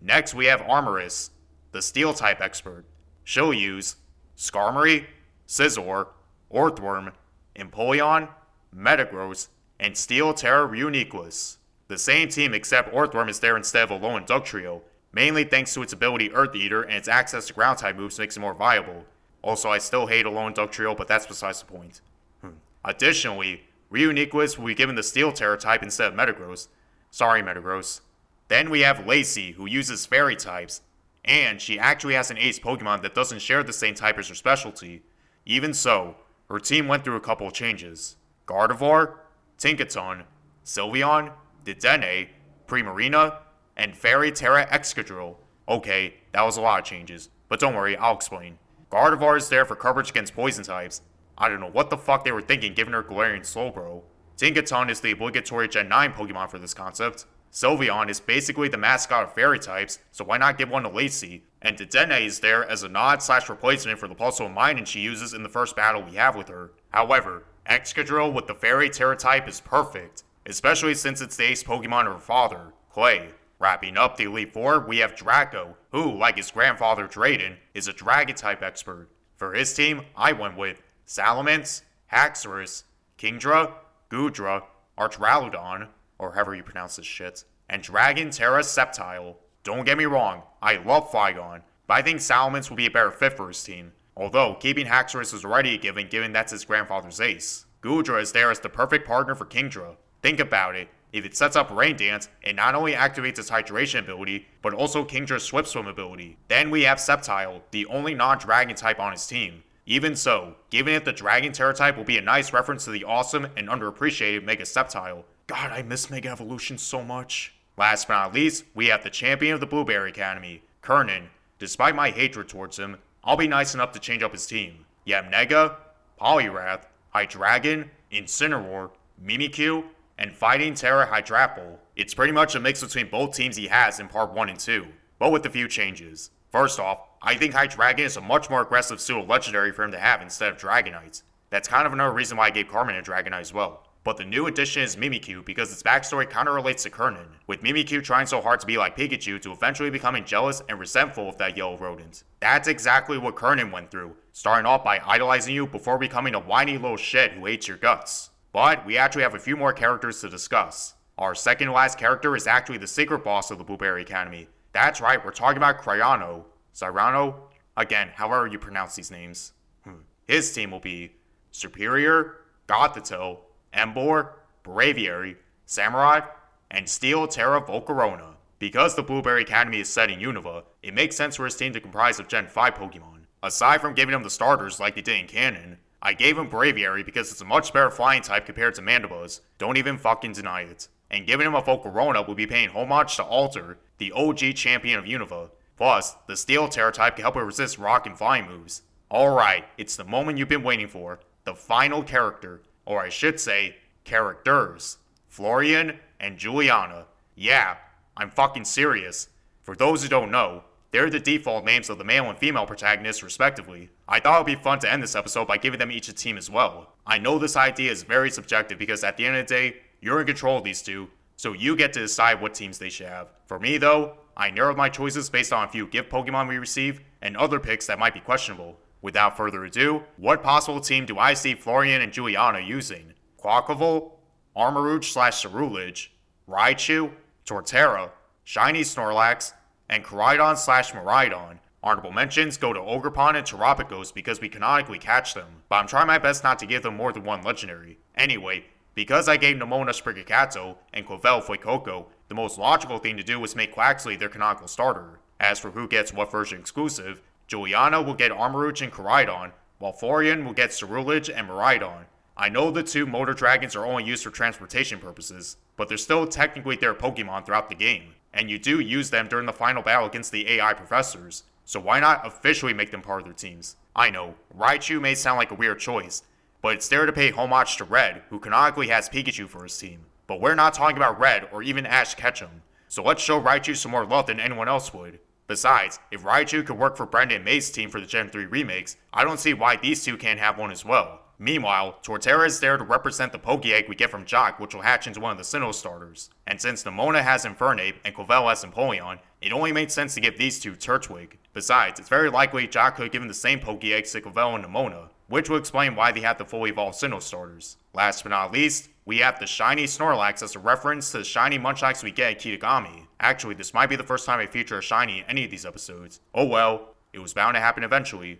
Next, 0.00 0.34
we 0.34 0.46
have 0.46 0.60
Amarys, 0.62 1.30
the 1.70 1.80
steel 1.80 2.12
type 2.12 2.40
expert. 2.40 2.84
She'll 3.24 3.54
use 3.54 3.96
Skarmory, 4.36 5.06
Scizor, 5.46 6.08
Orthworm, 6.52 7.12
Empoleon, 7.56 8.28
Metagross, 8.76 9.48
and 9.78 9.96
Steel 9.96 10.34
Tera 10.34 10.68
Reuniclus. 10.68 11.58
The 11.88 11.98
same 11.98 12.28
team 12.28 12.54
except 12.54 12.92
Orthworm 12.92 13.28
is 13.28 13.40
there 13.40 13.56
instead 13.56 13.90
of 13.90 14.00
Alolan 14.00 14.26
Dugtrio, 14.26 14.82
mainly 15.12 15.44
thanks 15.44 15.72
to 15.74 15.82
its 15.82 15.92
ability 15.92 16.32
Earth 16.32 16.56
Eater 16.56 16.82
and 16.82 16.94
its 16.94 17.08
access 17.08 17.46
to 17.46 17.52
ground 17.52 17.78
type 17.78 17.96
moves 17.96 18.18
makes 18.18 18.36
it 18.36 18.40
more 18.40 18.54
viable. 18.54 19.04
Also, 19.42 19.68
I 19.68 19.78
still 19.78 20.06
hate 20.06 20.24
Alolan 20.24 20.54
Dugtrio, 20.54 20.96
but 20.96 21.08
that's 21.08 21.26
besides 21.26 21.60
the 21.60 21.66
point. 21.66 22.00
Hmm. 22.40 22.50
Additionally, 22.84 23.64
Reuniclus 23.92 24.56
will 24.56 24.66
be 24.66 24.74
given 24.74 24.94
the 24.94 25.02
Steel 25.02 25.32
Tera 25.32 25.58
type 25.58 25.82
instead 25.82 26.12
of 26.12 26.18
Metagross. 26.18 26.68
Sorry, 27.10 27.42
Metagross. 27.42 28.00
Then 28.48 28.70
we 28.70 28.80
have 28.80 29.06
Lacey, 29.06 29.52
who 29.52 29.66
uses 29.66 30.06
Fairy 30.06 30.36
types, 30.36 30.82
and 31.24 31.60
she 31.60 31.78
actually 31.78 32.14
has 32.14 32.30
an 32.30 32.38
ace 32.38 32.58
Pokemon 32.58 33.02
that 33.02 33.14
doesn't 33.14 33.40
share 33.40 33.62
the 33.62 33.72
same 33.72 33.94
type 33.94 34.18
as 34.18 34.28
her 34.28 34.34
specialty. 34.34 35.02
Even 35.44 35.74
so, 35.74 36.16
her 36.48 36.58
team 36.58 36.88
went 36.88 37.04
through 37.04 37.16
a 37.16 37.20
couple 37.20 37.46
of 37.46 37.52
changes. 37.52 38.16
Gardevoir, 38.46 39.14
Tinkaton, 39.58 40.24
Sylveon, 40.64 41.32
Dedenne, 41.64 42.28
Primarina, 42.66 43.38
and 43.76 43.96
Fairy 43.96 44.32
Tera 44.32 44.66
Excadrill. 44.66 45.36
Okay, 45.68 46.14
that 46.32 46.42
was 46.42 46.56
a 46.56 46.60
lot 46.60 46.80
of 46.80 46.84
changes, 46.84 47.28
but 47.48 47.60
don't 47.60 47.74
worry, 47.74 47.96
I'll 47.96 48.14
explain. 48.14 48.58
Gardevoir 48.92 49.38
is 49.38 49.48
there 49.48 49.64
for 49.64 49.74
coverage 49.74 50.10
against 50.10 50.34
poison 50.34 50.64
types. 50.64 51.00
I 51.38 51.48
don't 51.48 51.60
know 51.60 51.70
what 51.70 51.88
the 51.88 51.96
fuck 51.96 52.24
they 52.24 52.32
were 52.32 52.42
thinking 52.42 52.74
giving 52.74 52.92
her 52.92 53.02
Galarian 53.02 53.40
Slowbro. 53.40 54.02
Tinkaton 54.36 54.90
is 54.90 55.00
the 55.00 55.12
obligatory 55.12 55.66
Gen 55.66 55.88
9 55.88 56.12
Pokemon 56.12 56.50
for 56.50 56.58
this 56.58 56.74
concept. 56.74 57.24
Sylveon 57.50 58.10
is 58.10 58.20
basically 58.20 58.68
the 58.68 58.76
mascot 58.76 59.24
of 59.24 59.34
fairy 59.34 59.58
types, 59.58 59.98
so 60.10 60.26
why 60.26 60.36
not 60.36 60.58
give 60.58 60.68
one 60.68 60.82
to 60.82 60.90
Lacey? 60.90 61.42
And 61.62 61.78
Dedenne 61.78 62.20
is 62.20 62.40
there 62.40 62.68
as 62.68 62.82
a 62.82 62.88
nod 62.88 63.22
slash 63.22 63.48
replacement 63.48 63.98
for 63.98 64.08
the 64.08 64.14
Plusle 64.14 64.54
Minun 64.54 64.86
she 64.86 65.00
uses 65.00 65.32
in 65.32 65.42
the 65.42 65.48
first 65.48 65.74
battle 65.74 66.02
we 66.02 66.16
have 66.16 66.36
with 66.36 66.48
her. 66.48 66.72
However, 66.90 67.44
Excadrill 67.66 68.34
with 68.34 68.46
the 68.46 68.54
fairy 68.54 68.90
Tera 68.90 69.16
type 69.16 69.48
is 69.48 69.62
perfect, 69.62 70.24
especially 70.44 70.94
since 70.94 71.22
it's 71.22 71.36
the 71.36 71.44
ace 71.44 71.62
Pokemon 71.62 72.08
of 72.08 72.12
her 72.12 72.18
father, 72.18 72.74
Clay. 72.90 73.30
Wrapping 73.62 73.96
up 73.96 74.16
the 74.16 74.24
Elite 74.24 74.52
Four, 74.52 74.80
we 74.80 74.98
have 74.98 75.14
Draco, 75.14 75.76
who, 75.92 76.18
like 76.18 76.36
his 76.36 76.50
grandfather 76.50 77.06
Drayden, 77.06 77.58
is 77.74 77.86
a 77.86 77.92
Dragon 77.92 78.34
type 78.34 78.60
expert. 78.60 79.08
For 79.36 79.54
his 79.54 79.72
team, 79.72 80.02
I 80.16 80.32
went 80.32 80.56
with 80.58 80.82
Salamence, 81.06 81.82
Haxorus, 82.12 82.82
Kingdra, 83.16 83.72
Goodra, 84.10 84.64
Archaludon, 84.98 85.86
or 86.18 86.32
however 86.32 86.56
you 86.56 86.64
pronounce 86.64 86.96
this 86.96 87.06
shit, 87.06 87.44
and 87.68 87.84
Dragon 87.84 88.30
Tera 88.30 88.62
Sceptile. 88.62 89.36
Don't 89.62 89.84
get 89.84 89.96
me 89.96 90.06
wrong, 90.06 90.42
I 90.60 90.78
love 90.78 91.12
Flygon, 91.12 91.62
but 91.86 91.94
I 91.94 92.02
think 92.02 92.18
Salamence 92.18 92.68
would 92.68 92.76
be 92.76 92.86
a 92.86 92.90
better 92.90 93.12
fit 93.12 93.36
for 93.36 93.46
his 93.46 93.62
team. 93.62 93.92
Although, 94.16 94.54
keeping 94.54 94.88
Haxorus 94.88 95.32
is 95.32 95.44
already 95.44 95.76
a 95.76 95.78
given 95.78 96.08
given 96.08 96.32
that's 96.32 96.50
his 96.50 96.64
grandfather's 96.64 97.20
ace. 97.20 97.66
Goodra 97.80 98.20
is 98.20 98.32
there 98.32 98.50
as 98.50 98.58
the 98.58 98.68
perfect 98.68 99.06
partner 99.06 99.36
for 99.36 99.46
Kingdra. 99.46 99.94
Think 100.20 100.40
about 100.40 100.74
it. 100.74 100.88
If 101.12 101.26
it 101.26 101.36
sets 101.36 101.56
up 101.56 101.70
Rain 101.70 101.96
Dance, 101.96 102.28
it 102.42 102.56
not 102.56 102.74
only 102.74 102.94
activates 102.94 103.38
its 103.38 103.50
hydration 103.50 104.00
ability, 104.00 104.46
but 104.62 104.72
also 104.72 105.04
Kingdra's 105.04 105.44
Swift 105.44 105.68
Swim 105.68 105.86
ability. 105.86 106.38
Then 106.48 106.70
we 106.70 106.82
have 106.82 106.98
Sceptile, 106.98 107.60
the 107.70 107.86
only 107.86 108.14
non-dragon 108.14 108.74
type 108.74 108.98
on 108.98 109.12
his 109.12 109.26
team. 109.26 109.62
Even 109.84 110.16
so, 110.16 110.54
given 110.70 110.94
it 110.94 111.04
the 111.04 111.12
Dragon 111.12 111.52
Tera 111.52 111.74
type 111.74 111.96
will 111.96 112.04
be 112.04 112.16
a 112.16 112.22
nice 112.22 112.52
reference 112.52 112.84
to 112.84 112.90
the 112.90 113.04
awesome 113.04 113.48
and 113.56 113.68
underappreciated 113.68 114.44
Mega 114.44 114.64
Sceptile. 114.64 115.24
God, 115.48 115.70
I 115.70 115.82
miss 115.82 116.08
Mega 116.08 116.30
Evolution 116.30 116.78
so 116.78 117.02
much. 117.02 117.52
Last 117.76 118.08
but 118.08 118.14
not 118.14 118.34
least, 118.34 118.64
we 118.74 118.86
have 118.86 119.02
the 119.02 119.10
champion 119.10 119.54
of 119.54 119.60
the 119.60 119.66
Blueberry 119.66 120.10
Academy, 120.10 120.62
Kernan. 120.80 121.28
Despite 121.58 121.94
my 121.94 122.10
hatred 122.10 122.48
towards 122.48 122.78
him, 122.78 122.96
I'll 123.24 123.36
be 123.36 123.48
nice 123.48 123.74
enough 123.74 123.92
to 123.92 124.00
change 124.00 124.22
up 124.22 124.32
his 124.32 124.46
team. 124.46 124.84
You 125.04 125.16
have 125.16 125.26
Nega, 125.26 125.76
Poliwrath, 126.20 126.84
Hydreigon, 127.14 127.88
Incineroar, 128.12 128.90
Mimikyu, 129.24 129.84
and 130.22 130.32
Fighting 130.32 130.74
Tera 130.74 131.04
Hydrapple. 131.04 131.80
It's 131.96 132.14
pretty 132.14 132.32
much 132.32 132.54
a 132.54 132.60
mix 132.60 132.80
between 132.80 133.10
both 133.10 133.34
teams 133.34 133.56
he 133.56 133.66
has 133.66 133.98
in 133.98 134.06
part 134.06 134.32
1 134.32 134.48
and 134.48 134.58
2, 134.58 134.86
but 135.18 135.32
with 135.32 135.44
a 135.44 135.50
few 135.50 135.66
changes. 135.66 136.30
First 136.52 136.78
off, 136.78 137.00
I 137.20 137.34
think 137.34 137.54
Hydreigon 137.54 137.98
is 137.98 138.16
a 138.16 138.20
much 138.20 138.48
more 138.48 138.62
aggressive 138.62 139.00
pseudo 139.00 139.24
legendary 139.24 139.72
for 139.72 139.82
him 139.82 139.90
to 139.90 139.98
have 139.98 140.22
instead 140.22 140.52
of 140.52 140.58
Dragonite. 140.58 141.22
That's 141.50 141.68
kind 141.68 141.86
of 141.86 141.92
another 141.92 142.14
reason 142.14 142.36
why 142.36 142.46
I 142.46 142.50
gave 142.50 142.68
Carmen 142.68 142.94
a 142.94 143.02
Dragonite 143.02 143.40
as 143.40 143.52
well. 143.52 143.84
But 144.04 144.16
the 144.16 144.24
new 144.24 144.46
addition 144.46 144.82
is 144.82 144.96
Mimikyu 144.96 145.44
because 145.44 145.72
its 145.72 145.82
backstory 145.82 146.30
kinda 146.30 146.52
relates 146.52 146.84
to 146.84 146.90
Kernan, 146.90 147.38
with 147.48 147.62
Mimikyu 147.62 148.02
trying 148.02 148.26
so 148.26 148.40
hard 148.40 148.60
to 148.60 148.66
be 148.66 148.78
like 148.78 148.96
Pikachu 148.96 149.40
to 149.42 149.52
eventually 149.52 149.90
becoming 149.90 150.24
jealous 150.24 150.62
and 150.68 150.78
resentful 150.78 151.28
of 151.28 151.38
that 151.38 151.56
yellow 151.56 151.76
rodent. 151.76 152.22
That's 152.38 152.68
exactly 152.68 153.18
what 153.18 153.34
Kernan 153.34 153.72
went 153.72 153.90
through, 153.90 154.16
starting 154.32 154.66
off 154.66 154.84
by 154.84 155.00
idolizing 155.04 155.54
you 155.54 155.66
before 155.66 155.98
becoming 155.98 156.34
a 156.34 156.40
whiny 156.40 156.78
little 156.78 156.96
shit 156.96 157.32
who 157.32 157.46
hates 157.46 157.66
your 157.66 157.76
guts. 157.76 158.30
But 158.52 158.84
we 158.84 158.98
actually 158.98 159.22
have 159.22 159.34
a 159.34 159.38
few 159.38 159.56
more 159.56 159.72
characters 159.72 160.20
to 160.20 160.28
discuss. 160.28 160.94
Our 161.18 161.34
second 161.34 161.72
last 161.72 161.98
character 161.98 162.36
is 162.36 162.46
actually 162.46 162.78
the 162.78 162.86
secret 162.86 163.24
boss 163.24 163.50
of 163.50 163.58
the 163.58 163.64
Blueberry 163.64 164.02
Academy. 164.02 164.48
That's 164.72 165.00
right, 165.00 165.22
we're 165.24 165.30
talking 165.30 165.56
about 165.56 165.80
Cryono. 165.80 166.44
Cyrano? 166.72 167.48
Again, 167.76 168.10
however 168.14 168.46
you 168.46 168.58
pronounce 168.58 168.94
these 168.94 169.10
names. 169.10 169.52
Hmm. 169.84 170.02
His 170.26 170.52
team 170.52 170.70
will 170.70 170.80
be 170.80 171.12
Serperior, 171.52 172.34
Gothitelle, 172.68 173.38
Emboar, 173.74 174.32
Braviary, 174.64 175.36
Samurott, 175.66 176.28
and 176.70 176.88
Steel 176.88 177.26
Tera 177.26 177.60
Volcarona. 177.60 178.34
Because 178.58 178.94
the 178.94 179.02
Blueberry 179.02 179.42
Academy 179.42 179.80
is 179.80 179.88
set 179.88 180.10
in 180.10 180.20
Unova, 180.20 180.64
it 180.82 180.94
makes 180.94 181.16
sense 181.16 181.36
for 181.36 181.44
his 181.44 181.56
team 181.56 181.72
to 181.72 181.80
comprise 181.80 182.20
of 182.20 182.28
Gen 182.28 182.46
5 182.46 182.74
Pokemon. 182.74 183.24
Aside 183.42 183.80
from 183.80 183.94
giving 183.94 184.14
him 184.14 184.22
the 184.22 184.30
starters 184.30 184.78
like 184.78 184.94
they 184.94 185.02
did 185.02 185.18
in 185.18 185.26
Canon, 185.26 185.78
I 186.04 186.14
gave 186.14 186.36
him 186.36 186.50
Braviary 186.50 187.04
because 187.04 187.30
it's 187.30 187.40
a 187.40 187.44
much 187.44 187.72
better 187.72 187.90
flying 187.90 188.22
type 188.22 188.44
compared 188.44 188.74
to 188.74 188.82
Mandibuzz. 188.82 189.40
Don't 189.58 189.76
even 189.76 189.96
fucking 189.96 190.32
deny 190.32 190.62
it. 190.62 190.88
And 191.12 191.26
giving 191.26 191.46
him 191.46 191.54
a 191.54 191.62
Volcarona 191.62 192.26
will 192.26 192.34
be 192.34 192.46
paying 192.46 192.70
homage 192.70 193.14
to 193.16 193.22
Alder, 193.22 193.78
the 193.98 194.10
OG 194.10 194.56
champion 194.56 194.98
of 194.98 195.04
Unova. 195.04 195.50
Plus, 195.76 196.16
the 196.26 196.36
Steel 196.36 196.68
Tera 196.68 196.90
type 196.90 197.14
can 197.14 197.22
help 197.22 197.36
it 197.36 197.40
resist 197.40 197.78
rock 197.78 198.06
and 198.06 198.18
flying 198.18 198.48
moves. 198.48 198.82
Alright, 199.12 199.64
it's 199.78 199.94
the 199.94 200.04
moment 200.04 200.38
you've 200.38 200.48
been 200.48 200.64
waiting 200.64 200.88
for. 200.88 201.20
The 201.44 201.54
final 201.54 202.02
character, 202.02 202.62
or 202.84 203.00
I 203.00 203.08
should 203.08 203.38
say, 203.38 203.76
characters. 204.02 204.98
Florian 205.28 206.00
and 206.18 206.36
Juliana. 206.36 207.06
Yeah, 207.36 207.76
I'm 208.16 208.30
fucking 208.30 208.64
serious. 208.64 209.28
For 209.62 209.76
those 209.76 210.02
who 210.02 210.08
don't 210.08 210.32
know, 210.32 210.64
they're 210.92 211.08
the 211.08 211.18
default 211.18 211.64
names 211.64 211.88
of 211.88 211.96
the 211.96 212.04
male 212.04 212.28
and 212.28 212.38
female 212.38 212.66
protagonists, 212.66 213.22
respectively. 213.22 213.88
I 214.06 214.20
thought 214.20 214.36
it 214.36 214.40
would 214.40 214.58
be 214.58 214.62
fun 214.62 214.78
to 214.80 214.92
end 214.92 215.02
this 215.02 215.16
episode 215.16 215.48
by 215.48 215.56
giving 215.56 215.78
them 215.78 215.90
each 215.90 216.08
a 216.08 216.12
team 216.12 216.36
as 216.36 216.50
well. 216.50 216.92
I 217.06 217.18
know 217.18 217.38
this 217.38 217.56
idea 217.56 217.90
is 217.90 218.02
very 218.02 218.30
subjective 218.30 218.78
because 218.78 219.02
at 219.02 219.16
the 219.16 219.24
end 219.24 219.36
of 219.36 219.48
the 219.48 219.54
day, 219.54 219.76
you're 220.02 220.20
in 220.20 220.26
control 220.26 220.58
of 220.58 220.64
these 220.64 220.82
two, 220.82 221.08
so 221.36 221.54
you 221.54 221.76
get 221.76 221.94
to 221.94 222.00
decide 222.00 222.42
what 222.42 222.52
teams 222.52 222.78
they 222.78 222.90
should 222.90 223.06
have. 223.06 223.28
For 223.46 223.58
me, 223.58 223.78
though, 223.78 224.18
I 224.36 224.50
narrowed 224.50 224.76
my 224.76 224.90
choices 224.90 225.30
based 225.30 225.52
on 225.52 225.64
a 225.64 225.70
few 225.70 225.86
gift 225.86 226.10
Pokemon 226.10 226.46
we 226.48 226.58
receive 226.58 227.00
and 227.22 227.38
other 227.38 227.58
picks 227.58 227.86
that 227.86 227.98
might 227.98 228.14
be 228.14 228.20
questionable. 228.20 228.78
Without 229.00 229.36
further 229.36 229.64
ado, 229.64 230.02
what 230.18 230.42
possible 230.42 230.80
team 230.80 231.06
do 231.06 231.18
I 231.18 231.34
see 231.34 231.54
Florian 231.54 232.02
and 232.02 232.12
Juliana 232.12 232.60
using? 232.60 233.14
Quaquaval, 233.42 234.12
Armarouge 234.56 235.04
slash 235.04 235.44
Ceruledge, 235.44 236.08
Raichu, 236.48 237.10
Torterra, 237.46 238.10
Shiny 238.44 238.82
Snorlax, 238.82 239.54
and 239.92 240.02
Koraidon 240.02 240.56
slash 240.56 240.92
Miraidon. 240.92 241.58
Honorable 241.82 242.12
mentions 242.12 242.56
go 242.56 242.72
to 242.72 242.80
Ogerpon 242.80 243.36
and 243.36 243.46
Terapagos 243.46 244.14
because 244.14 244.40
we 244.40 244.48
canonically 244.48 244.98
catch 244.98 245.34
them, 245.34 245.64
but 245.68 245.76
I'm 245.76 245.86
trying 245.86 246.06
my 246.06 246.16
best 246.16 246.42
not 246.42 246.58
to 246.60 246.66
give 246.66 246.82
them 246.82 246.96
more 246.96 247.12
than 247.12 247.24
one 247.24 247.42
legendary. 247.42 247.98
Anyway, 248.16 248.64
because 248.94 249.28
I 249.28 249.36
gave 249.36 249.56
Nemona 249.56 249.90
Sprigatito 249.90 250.76
and 250.94 251.06
Quavel 251.06 251.44
Fuecoco, 251.44 252.06
the 252.28 252.34
most 252.34 252.58
logical 252.58 252.98
thing 252.98 253.18
to 253.18 253.22
do 253.22 253.38
was 253.38 253.54
make 253.54 253.74
Quaxly 253.74 254.18
their 254.18 254.30
canonical 254.30 254.66
starter. 254.66 255.18
As 255.38 255.58
for 255.58 255.72
who 255.72 255.86
gets 255.86 256.10
what 256.10 256.32
version 256.32 256.58
exclusive, 256.58 257.20
Juliana 257.46 258.00
will 258.00 258.14
get 258.14 258.32
Armarouge 258.32 258.80
and 258.80 258.92
Koraidon, 258.92 259.52
while 259.78 259.92
Florian 259.92 260.46
will 260.46 260.54
get 260.54 260.70
Ceruledge 260.70 261.30
and 261.34 261.48
Miraidon. 261.48 262.04
I 262.34 262.48
know 262.48 262.70
the 262.70 262.82
two 262.82 263.04
Motor 263.04 263.34
Dragons 263.34 263.76
are 263.76 263.84
only 263.84 264.04
used 264.04 264.24
for 264.24 264.30
transportation 264.30 265.00
purposes, 265.00 265.58
but 265.76 265.90
they're 265.90 265.98
still 265.98 266.26
technically 266.26 266.76
their 266.76 266.94
Pokemon 266.94 267.44
throughout 267.44 267.68
the 267.68 267.74
game, 267.74 268.14
and 268.34 268.50
you 268.50 268.58
do 268.58 268.80
use 268.80 269.10
them 269.10 269.28
during 269.28 269.46
the 269.46 269.52
final 269.52 269.82
battle 269.82 270.06
against 270.06 270.32
the 270.32 270.48
AI 270.50 270.72
professors, 270.74 271.44
so 271.64 271.80
why 271.80 272.00
not 272.00 272.26
officially 272.26 272.74
make 272.74 272.90
them 272.90 273.02
part 273.02 273.20
of 273.20 273.26
their 273.26 273.34
teams? 273.34 273.76
I 273.94 274.10
know, 274.10 274.34
Raichu 274.56 275.00
may 275.00 275.14
sound 275.14 275.38
like 275.38 275.50
a 275.50 275.54
weird 275.54 275.78
choice, 275.78 276.22
but 276.60 276.74
it's 276.74 276.88
there 276.88 277.06
to 277.06 277.12
pay 277.12 277.30
homage 277.30 277.76
to 277.76 277.84
Red, 277.84 278.22
who 278.30 278.38
canonically 278.38 278.88
has 278.88 279.08
Pikachu 279.08 279.48
for 279.48 279.62
his 279.62 279.76
team. 279.76 280.06
But 280.26 280.40
we're 280.40 280.54
not 280.54 280.74
talking 280.74 280.96
about 280.96 281.18
Red 281.18 281.48
or 281.52 281.62
even 281.62 281.86
Ash 281.86 282.14
Ketchum, 282.14 282.62
so 282.88 283.02
let's 283.02 283.22
show 283.22 283.40
Raichu 283.40 283.76
some 283.76 283.90
more 283.90 284.04
love 284.04 284.26
than 284.26 284.38
anyone 284.38 284.68
else 284.68 284.92
would. 284.94 285.18
Besides, 285.46 285.98
if 286.10 286.22
Raichu 286.22 286.64
could 286.64 286.78
work 286.78 286.96
for 286.96 287.06
Brendan 287.06 287.44
May's 287.44 287.70
team 287.70 287.90
for 287.90 288.00
the 288.00 288.06
Gen 288.06 288.28
3 288.28 288.46
remakes, 288.46 288.96
I 289.12 289.24
don't 289.24 289.40
see 289.40 289.54
why 289.54 289.76
these 289.76 290.04
two 290.04 290.16
can't 290.16 290.38
have 290.38 290.58
one 290.58 290.70
as 290.70 290.84
well. 290.84 291.21
Meanwhile, 291.38 291.98
Torterra 292.02 292.46
is 292.46 292.60
there 292.60 292.76
to 292.76 292.84
represent 292.84 293.32
the 293.32 293.38
Pokeegg 293.38 293.88
we 293.88 293.94
get 293.94 294.10
from 294.10 294.24
Jock, 294.24 294.60
which 294.60 294.74
will 294.74 294.82
hatch 294.82 295.06
into 295.06 295.20
one 295.20 295.32
of 295.32 295.38
the 295.38 295.44
Sinnoh 295.44 295.74
starters. 295.74 296.30
And 296.46 296.60
since 296.60 296.84
Nemona 296.84 297.22
has 297.22 297.44
Infernape 297.44 297.96
and 298.04 298.14
Covell 298.14 298.48
has 298.48 298.64
Empoleon, 298.64 299.18
it 299.40 299.52
only 299.52 299.72
made 299.72 299.90
sense 299.90 300.14
to 300.14 300.20
give 300.20 300.38
these 300.38 300.60
two 300.60 300.72
Turtwig. 300.72 301.32
Besides, 301.52 301.98
it's 301.98 302.08
very 302.08 302.30
likely 302.30 302.68
Jock 302.68 302.96
could 302.96 303.04
have 303.04 303.12
given 303.12 303.28
the 303.28 303.34
same 303.34 303.60
Pokeeggs 303.60 304.12
to 304.12 304.20
Covell 304.20 304.54
and 304.54 304.64
Nemona, 304.64 305.08
which 305.28 305.48
will 305.48 305.58
explain 305.58 305.96
why 305.96 306.12
they 306.12 306.20
have 306.20 306.38
the 306.38 306.44
fully 306.44 306.70
evolved 306.70 306.96
Sinnoh 306.96 307.22
starters. 307.22 307.76
Last 307.92 308.22
but 308.22 308.30
not 308.30 308.52
least, 308.52 308.88
we 309.04 309.18
have 309.18 309.40
the 309.40 309.46
shiny 309.46 309.84
Snorlax 309.84 310.42
as 310.42 310.54
a 310.54 310.60
reference 310.60 311.10
to 311.10 311.18
the 311.18 311.24
shiny 311.24 311.58
Munchlax 311.58 312.04
we 312.04 312.12
get 312.12 312.32
at 312.32 312.40
Kitakami. 312.40 313.06
Actually, 313.18 313.54
this 313.54 313.74
might 313.74 313.88
be 313.88 313.96
the 313.96 314.04
first 314.04 314.26
time 314.26 314.38
I 314.38 314.46
feature 314.46 314.78
a 314.78 314.82
shiny 314.82 315.18
in 315.18 315.24
any 315.24 315.44
of 315.44 315.50
these 315.50 315.66
episodes. 315.66 316.20
Oh 316.34 316.46
well, 316.46 316.94
it 317.12 317.18
was 317.18 317.34
bound 317.34 317.54
to 317.54 317.60
happen 317.60 317.82
eventually. 317.82 318.38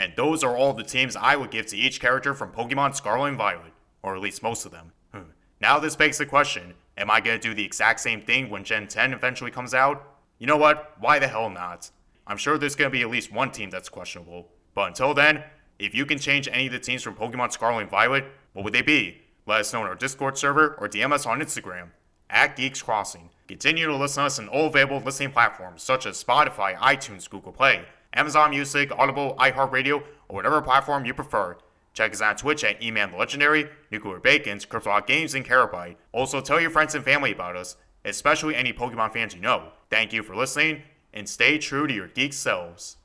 And 0.00 0.14
those 0.16 0.42
are 0.42 0.56
all 0.56 0.72
the 0.72 0.82
teams 0.82 1.14
I 1.14 1.36
would 1.36 1.50
give 1.50 1.66
to 1.66 1.76
each 1.76 2.00
character 2.00 2.32
from 2.32 2.52
Pokemon 2.52 2.96
Scarlet 2.96 3.28
and 3.28 3.36
Violet, 3.36 3.74
or 4.02 4.16
at 4.16 4.22
least 4.22 4.42
most 4.42 4.64
of 4.64 4.72
them. 4.72 4.92
Hmm. 5.12 5.30
Now 5.60 5.78
this 5.78 5.94
begs 5.94 6.16
the 6.16 6.24
question, 6.24 6.72
am 6.96 7.10
I 7.10 7.20
to 7.20 7.38
do 7.38 7.52
the 7.52 7.66
exact 7.66 8.00
same 8.00 8.22
thing 8.22 8.48
when 8.48 8.64
Gen 8.64 8.88
10 8.88 9.12
eventually 9.12 9.50
comes 9.50 9.74
out? 9.74 10.16
You 10.38 10.46
know 10.46 10.56
what, 10.56 10.96
why 10.98 11.18
the 11.18 11.28
hell 11.28 11.50
not? 11.50 11.90
I'm 12.26 12.38
sure 12.38 12.56
there's 12.56 12.76
to 12.76 12.88
be 12.88 13.02
at 13.02 13.10
least 13.10 13.30
one 13.30 13.50
team 13.50 13.68
that's 13.68 13.90
questionable. 13.90 14.48
But 14.74 14.88
until 14.88 15.12
then, 15.12 15.44
if 15.78 15.94
you 15.94 16.06
can 16.06 16.18
change 16.18 16.48
any 16.50 16.66
of 16.66 16.72
the 16.72 16.78
teams 16.78 17.02
from 17.02 17.14
Pokemon 17.14 17.52
Scarlet 17.52 17.82
and 17.82 17.90
Violet, 17.90 18.24
what 18.54 18.64
would 18.64 18.72
they 18.72 18.82
be? 18.82 19.20
Let 19.44 19.60
us 19.60 19.72
know 19.74 19.82
on 19.82 19.86
our 19.86 19.94
Discord 19.94 20.38
server 20.38 20.76
or 20.78 20.88
DM 20.88 21.12
us 21.12 21.26
on 21.26 21.40
Instagram 21.40 21.88
at 22.30 22.56
Geeks 22.56 22.80
Crossing. 22.80 23.28
Continue 23.48 23.86
to 23.86 23.96
listen 23.96 24.22
to 24.22 24.28
us 24.28 24.38
on 24.38 24.48
all 24.48 24.68
available 24.68 25.00
listening 25.00 25.32
platforms 25.32 25.82
such 25.82 26.06
as 26.06 26.22
Spotify, 26.22 26.74
iTunes, 26.76 27.28
Google 27.28 27.52
Play, 27.52 27.84
Amazon 28.12 28.50
Music, 28.50 28.90
Audible, 28.96 29.36
iHeartRadio, 29.38 30.02
or 30.28 30.36
whatever 30.36 30.60
platform 30.60 31.04
you 31.04 31.14
prefer. 31.14 31.56
Check 31.92 32.12
us 32.12 32.22
out 32.22 32.30
on 32.30 32.36
Twitch 32.36 32.64
at 32.64 32.80
Eman 32.80 33.12
the 33.12 33.16
Legendary, 33.16 33.68
Nuclear 33.90 34.18
Bacons, 34.18 34.66
Cryptolock 34.66 35.06
Games, 35.06 35.34
and 35.34 35.44
Karrotbyte. 35.44 35.96
Also, 36.12 36.40
tell 36.40 36.60
your 36.60 36.70
friends 36.70 36.94
and 36.94 37.04
family 37.04 37.32
about 37.32 37.56
us, 37.56 37.76
especially 38.04 38.54
any 38.54 38.72
Pokemon 38.72 39.12
fans 39.12 39.34
you 39.34 39.40
know. 39.40 39.72
Thank 39.90 40.12
you 40.12 40.22
for 40.22 40.36
listening, 40.36 40.82
and 41.12 41.28
stay 41.28 41.58
true 41.58 41.86
to 41.86 41.94
your 41.94 42.08
geek 42.08 42.32
selves. 42.32 42.96